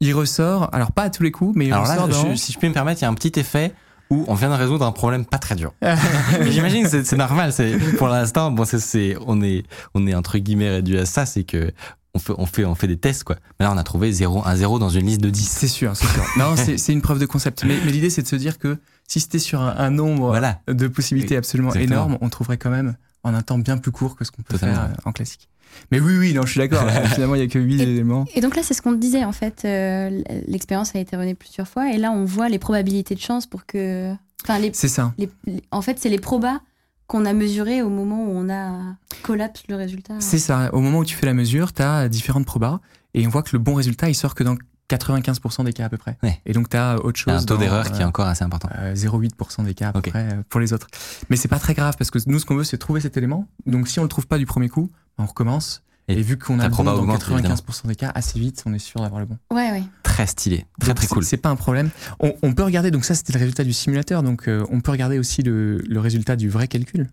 [0.00, 2.30] Il ressort, alors pas à tous les coups, mais il Alors là, ressort dans...
[2.32, 3.72] je- si je peux me permettre, il y a un petit effet
[4.10, 5.72] où on vient de résoudre un problème pas très dur.
[6.50, 7.52] J'imagine c'est- c'est normal.
[7.52, 9.64] C'est pour l'instant, bon, c'est- c'est on est
[9.94, 11.72] on est entre guillemets réduit à ça, c'est que
[12.14, 13.36] on fait on fait on fait des tests quoi.
[13.58, 15.48] Mais là, on a trouvé 0 1 0 dans une liste de 10.
[15.48, 16.22] C'est sûr, c'est sûr.
[16.38, 17.64] Non, c'est c'est une preuve de concept.
[17.64, 20.60] Mais, mais l'idée, c'est de se dire que si c'était sur un, un nombre Voilà.
[20.68, 22.06] de possibilités absolument Exactement.
[22.06, 24.54] énormes, on trouverait quand même en un temps bien plus court que ce qu'on peut
[24.54, 24.74] Totalement.
[24.76, 25.48] faire euh, en classique.
[25.90, 26.88] Mais oui, oui, non, je suis d'accord.
[27.14, 28.24] Finalement, il n'y a que 8 Et- éléments.
[28.34, 29.62] Et donc là, c'est ce qu'on te disait en fait.
[29.64, 33.46] euh, L'expérience a été renée plusieurs fois et là, on voit les probabilités de chance
[33.46, 34.12] pour que.
[34.44, 35.12] Enfin, les, C'est ça.
[35.18, 36.60] les- les- en fait, c'est les probas
[37.06, 40.14] qu'on a mesurés au moment où on a collapse le résultat.
[40.20, 40.70] C'est ça.
[40.74, 42.80] Au moment où tu fais la mesure, tu as différentes probas
[43.14, 44.56] et on voit que le bon résultat, il sort que dans
[44.90, 46.18] 95% des cas à peu près.
[46.22, 46.40] Ouais.
[46.46, 47.32] Et donc, tu as autre chose.
[47.34, 48.68] un taux d'erreur qui est euh, encore assez important.
[48.78, 50.88] euh, 0,8% des cas à peu près euh, pour les autres.
[51.30, 53.48] Mais c'est pas très grave parce que nous, ce qu'on veut, c'est trouver cet élément.
[53.66, 55.82] Donc, si on le trouve pas du premier coup, on recommence.
[56.06, 58.74] Et, Et vu qu'on a le bon dans augmente, 95% des cas, assez vite, on
[58.74, 59.38] est sûr d'avoir le bon.
[59.50, 59.82] Ouais, ouais.
[60.02, 61.24] Très stylé, très Donc, très cool.
[61.24, 61.88] C'est pas un problème.
[62.20, 64.90] On, on peut regarder, donc ça c'était le résultat du simulateur, donc euh, on peut
[64.90, 67.08] regarder aussi le, le résultat du vrai calcul.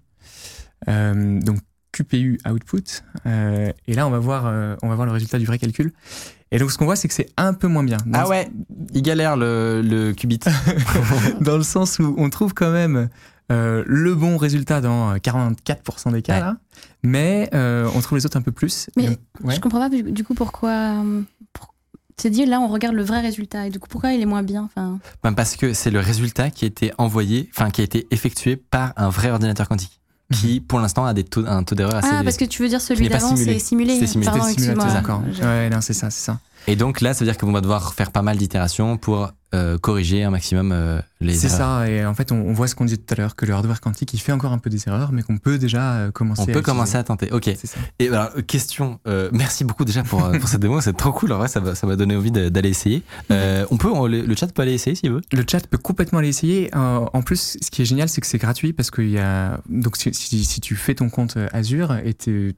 [0.90, 1.60] Euh, donc
[1.92, 2.84] QPU output.
[3.26, 5.92] Euh, et là on va, voir, euh, on va voir le résultat du vrai calcul.
[6.52, 7.98] Et donc ce qu'on voit c'est que c'est un peu moins bien.
[8.06, 8.50] Dans Ah ouais,
[8.94, 10.40] il galère le, le qubit.
[11.42, 13.10] Dans le sens où on trouve quand même
[13.52, 16.40] euh, le bon résultat dans 44% des cas Ouais.
[16.40, 16.58] là,
[17.04, 18.90] mais euh, on trouve les autres un peu plus.
[18.96, 19.56] Mais donc- ouais.
[19.56, 20.70] Je comprends pas du coup pourquoi.
[21.04, 21.22] euh,
[21.54, 21.74] pour-
[22.18, 24.44] C'est dit là, on regarde le vrai résultat et du coup, pourquoi il est moins
[24.44, 27.84] bien enfin, Ben, parce que c'est le résultat qui a été envoyé, enfin qui a
[27.84, 30.00] été effectué par un vrai ordinateur quantique,
[30.32, 32.70] qui pour l'instant a des taux, un taux d'erreur assez Ah, parce que tu veux
[32.70, 33.54] dire celui d'avant, simulé.
[33.54, 34.00] c'est simulé.
[34.00, 34.30] C'est simulé.
[34.32, 34.86] Pardon, excuse-moi.
[34.94, 35.22] d'accord.
[35.42, 36.40] Ouais, non, c'est ça, c'est ça.
[36.68, 39.78] Et donc là, ça veut dire qu'on va devoir faire pas mal d'itérations pour euh,
[39.78, 42.86] corriger un maximum euh, les C'est ça, et en fait, on, on voit ce qu'on
[42.86, 45.12] disait tout à l'heure, que le hardware quantique, il fait encore un peu des erreurs,
[45.12, 46.66] mais qu'on peut déjà euh, commencer On à peut utiliser.
[46.66, 47.32] commencer à tenter.
[47.32, 47.50] Ok.
[48.00, 51.34] Et alors, question, euh, merci beaucoup déjà pour, euh, pour cette démo, c'est trop cool.
[51.34, 53.04] En vrai, ça va, ça m'a donné envie d'aller essayer.
[53.32, 55.22] Euh, on peut, on- le, le chat peut aller essayer s'il veut.
[55.34, 56.70] Le chat peut complètement aller essayer.
[56.74, 59.60] En plus, ce qui est génial, c'est que c'est gratuit parce qu'il y a.
[59.68, 62.54] Donc, si, si- si tu fais ton compte Azure et tu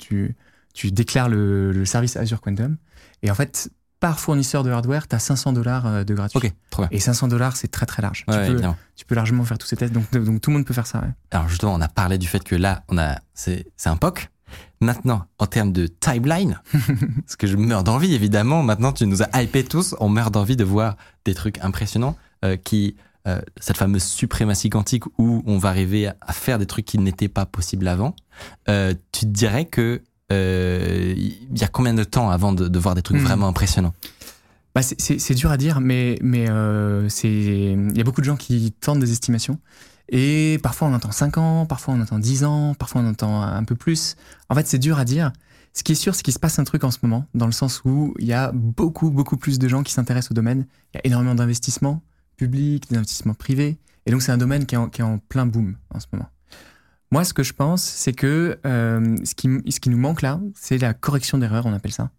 [0.91, 2.77] déclares le, le service Azure Quantum,
[3.23, 3.69] et en fait,
[4.03, 6.37] par fournisseur de hardware, tu as 500 dollars de gratuit.
[6.37, 6.89] Ok, trop bien.
[6.91, 8.25] Et 500 dollars, c'est très très large.
[8.27, 8.75] Ouais, tu, peux, évidemment.
[8.97, 9.93] tu peux largement faire tous ces tests.
[9.93, 10.99] Donc, donc tout le monde peut faire ça.
[10.99, 11.07] ouais.
[11.31, 14.27] Alors justement, on a parlé du fait que là, on a, c'est, c'est un POC.
[14.81, 16.59] Maintenant, en termes de timeline,
[17.25, 18.61] parce que je meurs d'envie, évidemment.
[18.61, 19.95] Maintenant, tu nous as hypé tous.
[20.01, 25.05] On meurt d'envie de voir des trucs impressionnants euh, qui, euh, cette fameuse suprématie quantique
[25.17, 28.17] où on va arriver à- faire des trucs qui n'étaient pas possibles avant.
[28.67, 29.99] Euh, tu te dirais que euh,
[30.31, 33.23] il y a combien de temps avant de, de voir des trucs Hmm.
[33.25, 33.93] vraiment impressionnants
[34.75, 38.35] Bah, c'est- dur à dire, mais mais euh, c'est il y a beaucoup de gens
[38.37, 39.59] qui tentent des estimations.
[40.09, 43.63] Et parfois on entend 5 ans, parfois on entend 10 ans, parfois on entend un
[43.63, 44.15] peu plus.
[44.49, 45.31] En fait, c'est dur à dire.
[45.75, 47.51] Ce qui est sûr, c'est qu'il se passe un truc en ce moment, dans le
[47.51, 50.67] sens où il y a beaucoup, beaucoup plus de gens qui s'intéressent au domaine.
[50.93, 52.03] Il y a énormément d'investissements
[52.37, 53.77] publics, des investissements privés.
[54.05, 56.05] Et donc, c'est un domaine qui est, en, qui est en plein boom en ce
[56.13, 56.27] moment.
[57.13, 60.95] Moi, ce que je pense, c'est que euh, ce, qui, nous manque là, c'est la
[60.95, 62.09] correction d'erreurs, on appelle ça.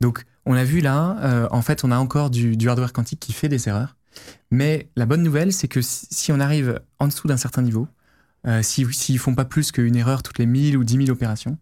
[0.00, 3.34] Donc, on a vu là, euh, en fait, on a encore du, hardware quantique qui
[3.34, 3.98] fait des erreurs.
[4.50, 7.88] Mais la bonne nouvelle, c'est que si, si on arrive en dessous d'un certain niveau,
[8.46, 11.58] euh, s'ils s'ils font pas plus qu'une erreur toutes les 1000 ou 10 000 opérations,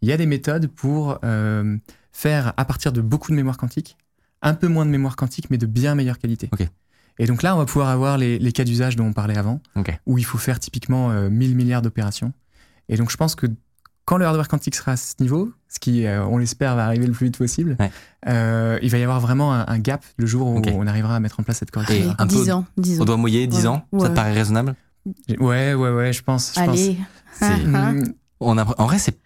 [0.00, 1.18] il y a des méthodes pour
[2.12, 3.96] faire à partir de beaucoup de mémoire quantique,
[4.42, 6.48] un peu moins de mémoire quantique, mais de bien meilleure qualité.
[7.18, 9.60] Et donc là, on va pouvoir avoir les, les cas d'usage dont on parlait avant,
[10.06, 12.32] où il faut faire typiquement euh, 1000 milliards d'opérations.
[12.88, 13.46] Et donc je pense que
[14.04, 17.06] quand le hardware quantique sera à ce niveau, ce qui, euh, on l'espère, va arriver
[17.06, 17.90] le plus vite possible, Ouais.
[18.28, 21.20] euh, il va y avoir vraiment un, un gap le jour où on arrivera à
[21.20, 22.14] mettre en place cette correction.
[22.18, 23.04] Un peu 10 ans, 10 Au ans.
[23.04, 23.66] doigt mouillé, 10 Ouais.
[23.66, 24.74] ans Ça te paraît raisonnable?
[25.38, 26.52] Ouais, ouais, ouais, je pense.
[26.54, 26.68] je pense.
[26.68, 26.96] Allez.
[27.32, 29.16] C'est- Ah, Mm, on a, En vrai, c'est,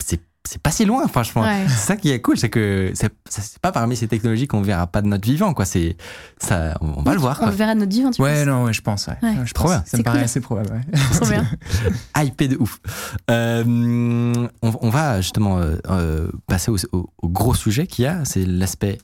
[0.48, 1.42] c'est, pas si loin, franchement.
[1.42, 1.64] Ouais.
[1.68, 4.86] C'est ça qui est cool, c'est que c'est, c'est pas parmi ces technologies qu'on verra
[4.86, 5.64] pas de notre vivant, quoi.
[5.64, 5.96] C'est,
[6.38, 7.50] ça, on va le voir, On quoi.
[7.50, 9.06] le verra de notre vivant, tu Ouais, penses non, ouais, je pense.
[9.06, 9.16] Ouais.
[9.22, 9.36] Ouais.
[9.44, 9.72] Je Trop pense.
[9.72, 9.84] bien.
[9.86, 10.70] Ça me C'est paraît assez probable.
[10.72, 10.98] Ouais.
[11.16, 11.46] Trop bien.
[12.24, 12.80] hypé de ouf.
[13.30, 13.64] Euh,
[14.62, 18.24] on, on va justement euh, euh, passer au, au- au gros sujet qu'il y a,
[18.24, 18.98] c'est l'aspect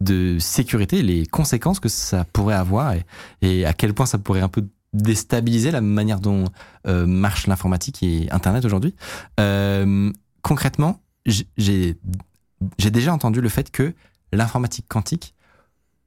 [0.00, 3.04] de sécurité, les conséquences que ça pourrait avoir et,
[3.42, 6.44] et à quel point ça pourrait un peu déstabiliser la manière dont
[6.86, 8.94] euh, marche l'informatique et Internet aujourd'hui.
[9.38, 10.10] Euh,
[10.42, 11.96] concrètement, j'ai
[12.90, 13.94] déjà entendu le fait que
[14.32, 15.34] l'informatique quantique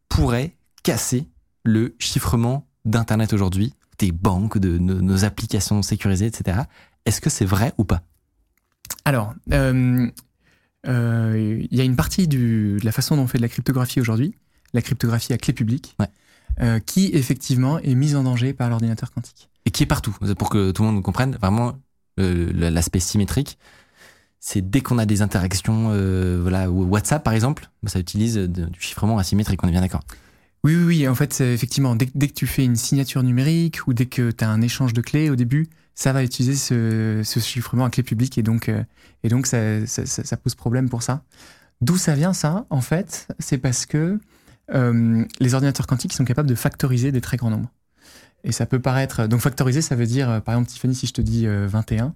[0.09, 1.27] pourrait casser
[1.63, 6.61] le chiffrement d'Internet aujourd'hui, des banques, de nos, nos applications sécurisées, etc.
[7.05, 8.01] Est-ce que c'est vrai ou pas?
[9.05, 10.09] Alors, euh,
[10.87, 13.49] euh, il y a une partie du- de la façon dont on fait de la
[13.49, 14.35] cryptographie aujourd'hui,
[14.73, 16.07] la cryptographie à clé publique, Ouais.
[16.61, 19.49] euh, qui effectivement est mise en danger par l'ordinateur quantique.
[19.65, 21.77] Et qui est partout, pour que tout le monde comprenne, vraiment
[22.17, 23.57] l'aspect symétrique.
[24.45, 28.81] C'est dès qu'on a des interactions, euh, voilà, WhatsApp par exemple, ça utilise de- du
[28.81, 30.03] chiffrement asymétrique, on est bien d'accord.
[30.65, 31.07] Oui, oui, oui.
[31.07, 34.49] En fait, effectivement, dès, que tu fais une signature numérique ou dès que tu as
[34.49, 38.43] un échange de clés au début, ça va utiliser ce, chiffrement à clé publique et
[38.43, 38.83] donc, euh,
[39.23, 39.57] et donc ça,
[40.43, 41.23] pose problème pour ça.
[41.79, 44.19] D'où ça vient ça En fait, c'est parce que
[44.73, 47.71] euh, les ordinateurs quantiques sont capables de factoriser des très grands nombres.
[48.43, 49.25] Et ça peut paraître.
[49.27, 52.13] Donc, factoriser, ça veut dire, euh, par exemple, Tiffany, si je te dis euh, 21,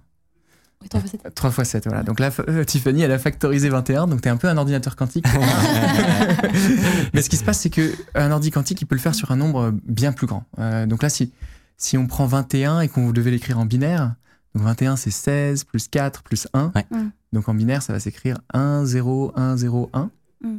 [0.80, 2.02] Oui, t'en fais cette- 3 fois 7, voilà.
[2.02, 4.94] Donc là, euh, Tiffany, elle a factorisé 21, donc tu es un peu un ordinateur
[4.96, 5.26] quantique.
[7.14, 9.36] Mais ce qui se passe, c'est qu'un ordi quantique, il peut le faire sur un
[9.36, 10.44] nombre bien plus grand.
[10.58, 11.32] Euh, donc là, si,
[11.76, 14.14] si on prend 21 et qu'on devait l'écrire en binaire,
[14.54, 16.72] donc 21, c'est 16 plus 4 plus 1.
[16.74, 16.86] Ouais.
[16.90, 17.10] Mm.
[17.32, 20.10] Donc en binaire, ça va s'écrire 1, 0, 1, 0, 1.
[20.42, 20.56] Mm.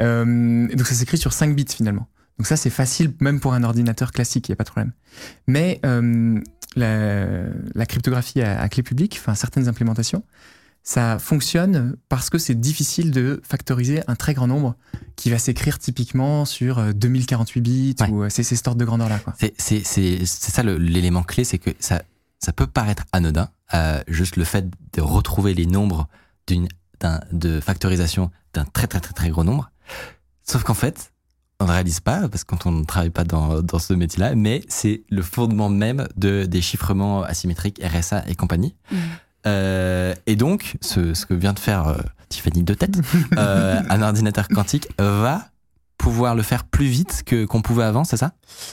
[0.00, 2.06] Euh, donc ça s'écrit sur 5 bits finalement.
[2.38, 4.92] Donc ça, c'est facile même pour un ordinateur classique, il n'y a pas de problème.
[5.46, 6.40] Mais euh,
[6.76, 7.44] la,
[7.74, 10.22] la cryptographie à, à clé publique, enfin certaines implémentations,
[10.84, 14.74] ça fonctionne parce que c'est difficile de factoriser un très grand nombre
[15.14, 18.08] qui va s'écrire typiquement sur euh, 2048 bits Ouais.
[18.08, 19.34] ou euh, c'est ces sortes de grandeur là quoi.
[19.58, 19.84] C'est
[20.24, 22.02] ça l'élément clé, c'est que ça,
[22.40, 26.08] ça peut paraître anodin, euh, juste le fait de retrouver les nombres
[26.48, 26.66] d'une
[27.32, 29.70] de factorisation d'un très très très très gros nombre.
[30.44, 31.11] Sauf qu'en fait,
[31.62, 34.34] on ne réalise pas, parce que quand on ne travaille pas dans, dans ce métier-là,
[34.34, 38.74] mais c'est le fondement même de, des chiffrements asymétriques, RSA et compagnie.
[38.90, 38.96] Mm.
[39.46, 41.98] Euh, et donc, ce, ce que vient de faire euh,
[42.28, 42.96] Tiffany de tête,
[43.36, 45.48] euh, un ordinateur quantique va
[45.98, 48.32] pouvoir le faire plus vite que qu'on pouvait avant, c'est ça?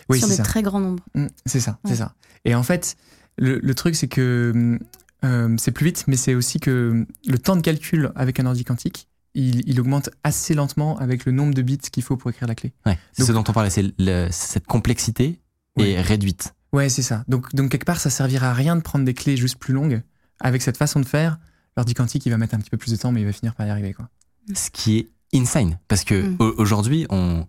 [0.10, 0.44] Oui, sur c'est des ça.
[0.44, 1.04] très grands nombres.
[1.14, 2.14] Mm, c'est ça, c'est ça.
[2.46, 2.98] Et en fait,
[3.38, 4.80] le, le truc, c'est que
[5.26, 8.64] euh, c'est plus vite, mais c'est aussi que le temps de calcul avec un ordi
[8.64, 12.48] quantique il, il augmente assez lentement avec le nombre de bits qu'il faut pour écrire
[12.48, 12.74] la clé.
[12.86, 13.94] Ouais, c'est ce dont on parlait, c'est
[14.32, 15.40] cette complexité
[15.78, 15.92] Ouais.
[15.92, 16.56] est réduite.
[16.74, 17.24] Ouais, c'est ça.
[17.28, 20.02] Donc, donc quelque part, ça servira à rien de prendre des clés juste plus longues.
[20.42, 21.38] Avec cette façon de faire,
[21.78, 23.56] l'ordi quantique, il va mettre un petit peu plus de temps, mais il va finir
[23.56, 23.94] par y arriver.
[23.94, 24.10] Quoi.
[24.54, 25.80] Ce qui est insane.
[25.88, 26.36] Parce que Mm.
[26.40, 27.46] au- aujourd'hui, on,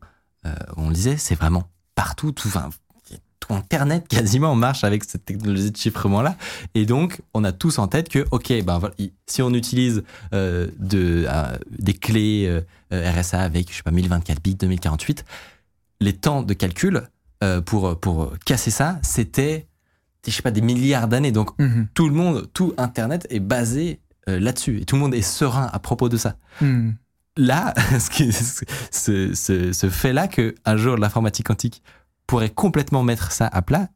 [0.47, 2.33] euh, on le disait, c'est vraiment partout.
[2.33, 2.71] Tout, enfin,
[3.41, 6.37] tout Internet quasiment marche avec cette technologie de chiffrement-là.
[6.75, 8.95] Et donc, on a tous en tête que, OK, ben, voilà,
[9.27, 10.03] si on utilise
[10.35, 12.47] euh, de, euh, des clés
[12.93, 15.25] euh, RSA avec, je sais pas, 1024 bits, 2048,
[16.01, 17.03] les temps de calcul
[17.65, 19.67] pour, pour casser ça, c'était,
[20.27, 21.33] je sais pas, des milliards d'années.
[21.33, 21.89] Donc, Mhm.
[21.95, 24.81] tout le monde, tout Internet est basé là-dessus.
[24.81, 26.37] Et tout le monde est serein à propos de ça.
[26.61, 26.95] Mhm.
[27.39, 27.73] Là,
[28.91, 31.83] ce, ce, ce- fait-là que un jour l'informatique quantique
[32.31, 33.89] pourrait complètement mettre ça à plat,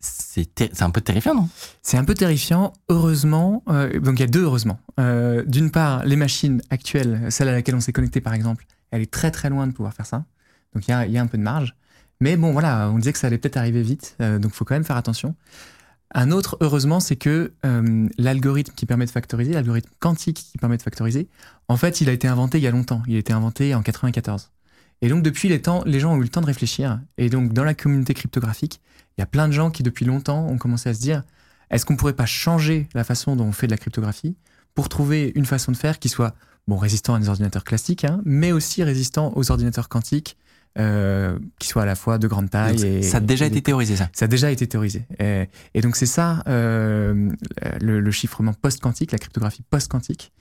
[0.00, 1.50] c'est un peu terrifiant, non?
[1.82, 2.72] C'est un peu terrifiant.
[2.88, 4.80] Heureusement, euh, donc il y a deux heureusement.
[4.98, 9.02] Euh, D'une part, les machines actuelles, celle à laquelle on s'est connecté par exemple, elle
[9.02, 10.24] est très très loin de pouvoir faire ça.
[10.74, 11.76] Donc il y a, un peu de marge.
[12.22, 14.64] Mais bon, voilà, on disait que ça allait peut-être arriver vite, euh, donc il faut
[14.64, 15.34] quand même faire attention.
[16.14, 17.52] Un autre, heureusement, c'est que
[18.18, 21.28] l'algorithme qui permet de factoriser, l'algorithme quantique qui permet de factoriser,
[21.68, 23.02] en fait, il a été inventé il y a longtemps.
[23.06, 24.50] Il a été inventé en 94.
[25.02, 27.00] Et donc, depuis les temps, les gens ont eu le temps de réfléchir.
[27.18, 28.80] Et donc, dans la communauté cryptographique,
[29.16, 31.24] il y a plein de gens qui, depuis longtemps, ont commencé à se dire
[31.70, 34.36] est-ce qu'on pourrait pas changer la façon dont on fait de la cryptographie
[34.74, 36.34] pour trouver une façon de faire qui soit
[36.68, 40.36] bon, résistant à des ordinateurs classiques, hein, mais aussi résistant aux ordinateurs quantiques,
[40.78, 43.02] euh, qui soient à la fois de grande taille Donc, et.
[43.02, 44.08] Ça a déjà et été des- théorisé, ça.
[44.12, 45.06] ça a déjà été théorisé.
[45.18, 47.30] Et, et donc c'est ça, euh,
[47.80, 50.32] le, le chiffrement post-quantique, la cryptographie post-quantique.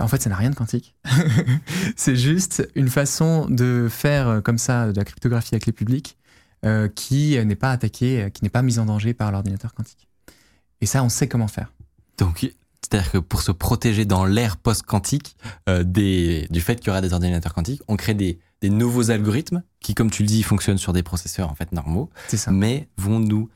[0.00, 0.94] En fait, ça n'a rien de quantique.
[1.96, 6.16] c'est juste une façon de faire euh, comme ça de la cryptographie avec les publics
[6.64, 10.08] euh, qui n'est pas attaquée, qui n'est pas mise en danger par l'ordinateur quantique.
[10.80, 11.72] Et ça, on sait comment faire.
[12.18, 15.36] Donc, c'est-à-dire que pour se protéger dans l'ère post-quantique
[15.68, 19.62] euh, du fait qu'il y aura des ordinateurs quantiques, on crée des, des nouveaux algorithmes
[19.80, 22.50] qui, comme tu le dis, fonctionnent sur des processeurs en fait normaux, C'est ça.
[22.50, 23.48] mais vont nous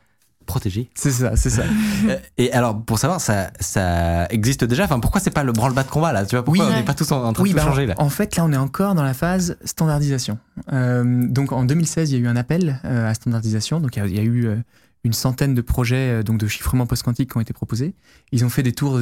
[0.47, 0.91] protéger.
[0.95, 1.63] C'est ça, c'est ça.
[2.09, 4.85] Euh, et alors, pour savoir, ça, ça existe déjà.
[4.85, 6.71] Enfin, pourquoi c'est pas le branle-bas de combat là Tu vois, pourquoi Oui.
[6.73, 7.95] on n'est pas tous en, en train de bah, changer là?
[7.99, 10.39] En fait, là, on est encore dans la phase standardisation.
[10.73, 13.79] Euh, donc, en 2016, il y a eu un appel euh, à standardisation.
[13.79, 14.57] Donc, il y a- il y, a eu euh,
[15.05, 17.95] une centaine de projets donc de chiffrement post-quantique qui ont été proposés.
[18.33, 19.01] Ils ont fait des tours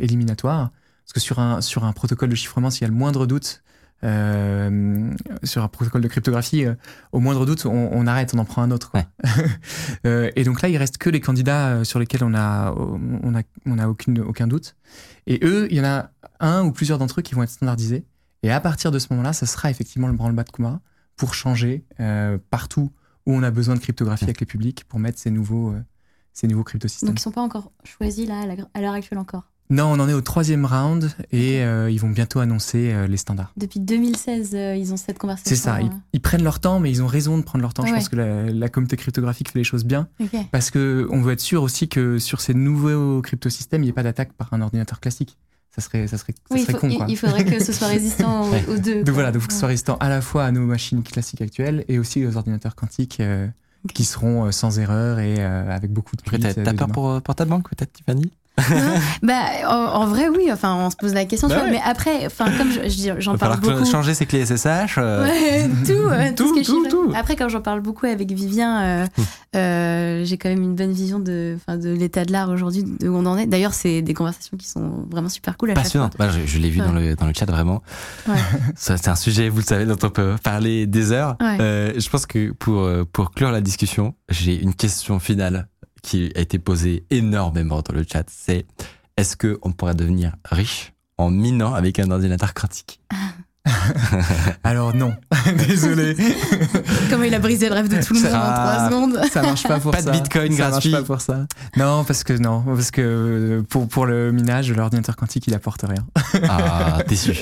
[0.00, 0.70] éliminatoires.
[1.04, 3.62] Parce que sur un, sur un protocole de chiffrement, s'il y a le moindre doute,
[4.04, 5.10] euh,
[5.42, 6.74] sur un protocole de cryptographie, euh,
[7.12, 8.90] au moindre doute, on, on arrête, on en prend un autre.
[8.90, 9.04] quoi.
[10.06, 13.42] Euh, et donc là, il reste que les candidats sur lesquels on a, on a,
[13.64, 14.76] on a aucune, aucun doute.
[15.26, 18.04] Et eux, il y en a un ou plusieurs d'entre eux qui vont être standardisés.
[18.42, 20.80] Et à partir de ce moment-là, ça sera effectivement le branle-bas de combat
[21.16, 22.90] pour changer euh, partout
[23.26, 25.82] où on a besoin de cryptographie avec les publics pour mettre ces nouveaux, euh,
[26.32, 27.08] ces nouveaux cryptosystèmes.
[27.08, 28.44] Donc ils sont pas encore choisis là
[28.74, 29.50] à l'heure actuelle encore?
[29.70, 33.16] Non, on en est au troisième round et euh, ils vont bientôt annoncer euh, les
[33.16, 33.52] standards.
[33.56, 35.48] Depuis 2016, euh, ils ont cette conversation.
[35.48, 37.84] C'est ça, ils, ils prennent leur temps, mais ils ont raison de prendre leur temps.
[37.86, 37.96] Je Ouais.
[37.98, 40.36] pense que la, la communauté cryptographique fait les choses bien ok.
[40.52, 43.94] parce que on veut être sûr aussi que sur ces nouveaux cryptosystèmes, il n'y ait
[43.94, 45.38] pas d'attaque par un ordinateur classique.
[45.74, 47.06] Ça serait, ça serait, ça Oui, il, serait faut- con, il- quoi.
[47.08, 48.64] il faudrait que ce soit résistant aux, Ouais.
[48.68, 48.96] aux deux.
[48.96, 49.12] Donc quoi.
[49.14, 49.72] voilà, donc il faut que ce soit Ouais.
[49.72, 53.48] résistant à la fois à nos machines classiques actuelles et aussi aux ordinateurs quantiques euh,
[53.94, 56.88] qui seront sans erreur et avec beaucoup de T'as peur
[57.22, 58.30] pour ta banque, peut-être, Tiffany?
[59.22, 59.34] Bah,
[59.68, 60.48] en, en vrai, oui.
[60.52, 61.48] Enfin, on se pose la question.
[61.48, 61.70] Bah ouais.
[61.72, 63.84] Mais après, enfin, comme je- je j'en va parle beaucoup.
[63.84, 64.96] changer ses clés SSH.
[64.98, 67.12] euh, Ouais, tout, euh, tout, Tout, ce qui est tout, tout.
[67.16, 69.22] Après, quand j'en parle beaucoup avec Vivien, euh, Hmm.
[69.56, 73.08] euh, j'ai quand même une bonne vision de, enfin, de l'état de l'art aujourd'hui, de
[73.08, 73.46] où on en est.
[73.46, 76.14] D'ailleurs, c'est des conversations qui sont vraiment super cool à chaque Passionnante.
[76.18, 76.86] Bah, je je l'ai vu Ouais.
[76.86, 77.82] dans, le, dans le chat vraiment.
[78.76, 81.36] C'est un sujet, vous le savez, dont on peut parler des heures.
[81.40, 81.56] Ouais.
[81.60, 85.68] Euh, je pense que pour, pour clore la discussion, j'ai une question finale
[86.04, 88.24] qui a été posée énormément dans le chat.
[88.28, 88.66] C'est
[89.16, 93.00] est-ce qu'on pourrait devenir riche en minant avec un ordinateur quantique
[94.62, 95.14] Alors non,
[95.66, 96.14] désolé.
[97.10, 98.86] Comment il a brisé le rêve de tout le Ça- monde en trois
[99.20, 99.30] secondes.
[99.32, 100.12] ça marche pas pour Pas de ça.
[100.12, 100.90] bitcoin ça gratuit.
[100.90, 101.46] marche pas pour ça.
[101.76, 105.82] Non, parce que non, parce que euh, pour pour le minage, l'ordinateur quantique, il apporte
[105.82, 106.04] rien.
[106.48, 107.32] Ah, déçu,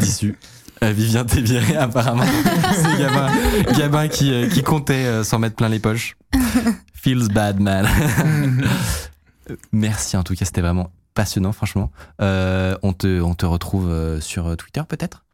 [0.00, 0.36] déçu.
[0.82, 2.24] Euh, Vivien, t'es viré apparemment.
[2.74, 3.30] C'est Gabin,
[3.78, 6.16] Gabin qui, euh, qui comptait euh, s'en mettre plein les poches.
[6.94, 7.88] Feels bad, man.
[9.72, 11.90] Merci en tout cas, c'était vraiment passionnant, franchement.
[12.20, 15.24] Euh, on, te, on te retrouve sur Twitter peut-être?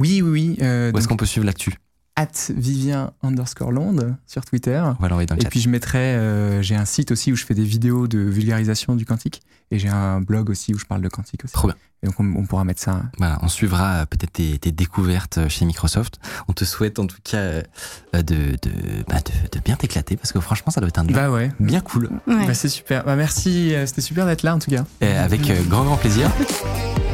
[0.00, 0.58] Oui, oui, oui.
[0.62, 1.74] Euh, Où est-ce qu'on peut suivre l'actu?
[2.18, 4.82] at Vivien underscore Londe sur Twitter.
[4.98, 5.50] On va dans le Et chat.
[5.50, 8.96] puis je mettrai, euh, j'ai un site aussi où je fais des vidéos de vulgarisation
[8.96, 9.40] du quantique
[9.70, 11.52] et j'ai un blog aussi où je parle de quantique aussi.
[11.54, 11.76] Trop bien.
[12.02, 13.02] Et donc on, on pourra mettre ça.
[13.18, 16.20] Voilà, on suivra euh, peut-être tes, tes découvertes euh, chez Microsoft.
[16.46, 17.62] On te souhaite en tout cas euh,
[18.14, 18.70] de, de,
[19.08, 21.50] bah, de, de bien t'éclater parce que franchement, ça doit être un Bah ouais.
[21.58, 22.08] bien cool.
[22.26, 22.46] Ouais.
[22.46, 23.04] Bah c'est super.
[23.04, 24.84] Bah merci, c'était super d'être là en tout cas.
[25.00, 26.30] Et avec grand, grand plaisir.